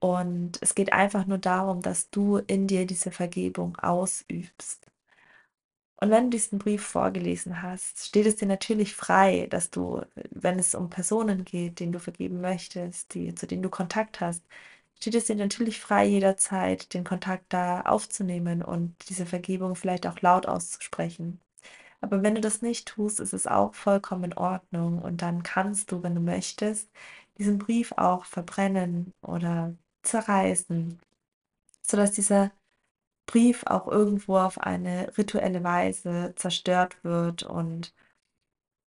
Und 0.00 0.58
es 0.62 0.74
geht 0.74 0.92
einfach 0.92 1.26
nur 1.26 1.38
darum, 1.38 1.82
dass 1.82 2.10
du 2.10 2.38
in 2.38 2.66
dir 2.68 2.86
diese 2.86 3.10
Vergebung 3.10 3.76
ausübst. 3.78 4.86
Und 6.04 6.10
wenn 6.10 6.24
du 6.24 6.30
diesen 6.36 6.58
Brief 6.58 6.84
vorgelesen 6.84 7.62
hast, 7.62 8.04
steht 8.08 8.26
es 8.26 8.36
dir 8.36 8.44
natürlich 8.46 8.94
frei, 8.94 9.46
dass 9.48 9.70
du, 9.70 10.02
wenn 10.30 10.58
es 10.58 10.74
um 10.74 10.90
Personen 10.90 11.46
geht, 11.46 11.80
denen 11.80 11.92
du 11.92 11.98
vergeben 11.98 12.42
möchtest, 12.42 13.14
die 13.14 13.34
zu 13.34 13.46
denen 13.46 13.62
du 13.62 13.70
Kontakt 13.70 14.20
hast, 14.20 14.44
steht 15.00 15.14
es 15.14 15.24
dir 15.26 15.36
natürlich 15.36 15.80
frei, 15.80 16.04
jederzeit 16.04 16.92
den 16.92 17.04
Kontakt 17.04 17.46
da 17.54 17.80
aufzunehmen 17.82 18.62
und 18.62 18.94
diese 19.08 19.24
Vergebung 19.24 19.76
vielleicht 19.76 20.06
auch 20.06 20.20
laut 20.20 20.44
auszusprechen. 20.46 21.40
Aber 22.02 22.22
wenn 22.22 22.34
du 22.34 22.42
das 22.42 22.62
nicht 22.62 22.86
tust, 22.88 23.20
ist 23.20 23.32
es 23.32 23.46
auch 23.46 23.74
vollkommen 23.74 24.24
in 24.24 24.34
Ordnung 24.38 25.00
und 25.02 25.22
dann 25.22 25.42
kannst 25.42 25.90
du, 25.92 26.02
wenn 26.02 26.14
du 26.14 26.20
möchtest, 26.20 26.90
diesen 27.38 27.58
Brief 27.58 27.92
auch 27.92 28.26
verbrennen 28.26 29.14
oder 29.22 29.74
zerreißen, 30.02 31.00
sodass 31.82 32.12
dieser 32.12 32.52
Brief 33.26 33.64
auch 33.66 33.88
irgendwo 33.88 34.38
auf 34.38 34.58
eine 34.58 35.16
rituelle 35.18 35.64
Weise 35.64 36.34
zerstört 36.36 37.02
wird 37.04 37.42
und 37.44 37.94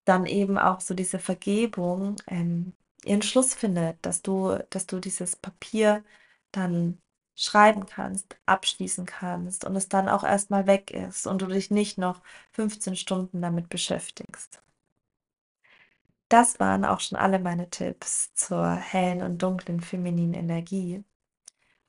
dann 0.06 0.26
eben 0.26 0.58
auch 0.58 0.82
so 0.82 0.94
diese 0.94 1.20
Vergebung, 1.20 2.16
ähm, 2.28 2.74
ihren 3.06 3.22
Schluss 3.22 3.54
findet, 3.54 3.98
dass 4.06 4.22
du 4.22 4.58
dass 4.70 4.88
du 4.88 5.00
dieses 5.00 5.36
Papier 5.36 6.04
dann 6.52 7.00
schreiben 7.36 7.86
kannst, 7.86 8.36
abschließen 8.48 9.06
kannst 9.06 9.64
und 9.66 9.76
es 9.76 9.90
dann 9.90 10.10
auch 10.10 10.24
erst 10.24 10.50
mal 10.50 10.66
weg 10.68 10.90
ist 10.92 11.28
und 11.28 11.42
du 11.42 11.48
dich 11.48 11.70
nicht 11.72 11.98
noch 12.00 12.22
15 12.54 12.96
Stunden 12.96 13.42
damit 13.42 13.70
beschäftigst. 13.70 14.62
Das 16.30 16.58
waren 16.62 16.86
auch 16.86 17.02
schon 17.02 17.18
alle 17.18 17.38
meine 17.40 17.70
Tipps 17.70 18.34
zur 18.34 18.72
hellen 18.76 19.22
und 19.22 19.42
dunklen 19.44 19.82
femininen 19.82 20.34
Energie. 20.36 21.04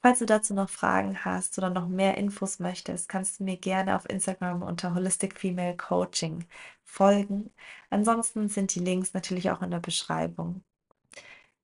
Falls 0.02 0.18
du 0.20 0.26
dazu 0.26 0.54
noch 0.54 0.70
Fragen 0.70 1.24
hast 1.24 1.58
oder 1.58 1.70
noch 1.70 1.88
mehr 1.88 2.16
Infos 2.16 2.58
möchtest, 2.60 3.08
kannst 3.08 3.40
du 3.40 3.44
mir 3.44 3.56
gerne 3.56 3.96
auf 3.96 4.08
Instagram 4.08 4.62
unter 4.62 4.94
Holistic 4.94 5.38
Female 5.38 5.76
Coaching 5.76 6.44
folgen. 6.84 7.52
Ansonsten 7.90 8.48
sind 8.48 8.74
die 8.74 8.80
Links 8.80 9.12
natürlich 9.14 9.50
auch 9.50 9.62
in 9.62 9.70
der 9.70 9.80
Beschreibung. 9.80 10.62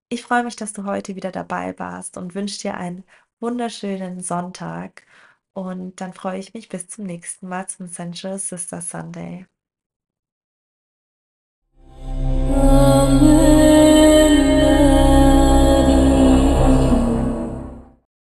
Ich 0.08 0.22
freue 0.22 0.44
mich, 0.44 0.56
dass 0.56 0.72
du 0.72 0.84
heute 0.84 1.16
wieder 1.16 1.30
dabei 1.32 1.78
warst 1.78 2.16
und 2.16 2.34
wünsche 2.34 2.60
dir 2.60 2.74
einen 2.76 3.04
wunderschönen 3.40 4.20
Sonntag. 4.22 5.04
Und 5.52 6.00
dann 6.00 6.12
freue 6.14 6.38
ich 6.38 6.54
mich 6.54 6.68
bis 6.68 6.88
zum 6.88 7.04
nächsten 7.04 7.48
Mal 7.48 7.68
zum 7.68 7.86
Sensual 7.86 8.38
Sister 8.38 8.80
Sunday. 8.80 9.46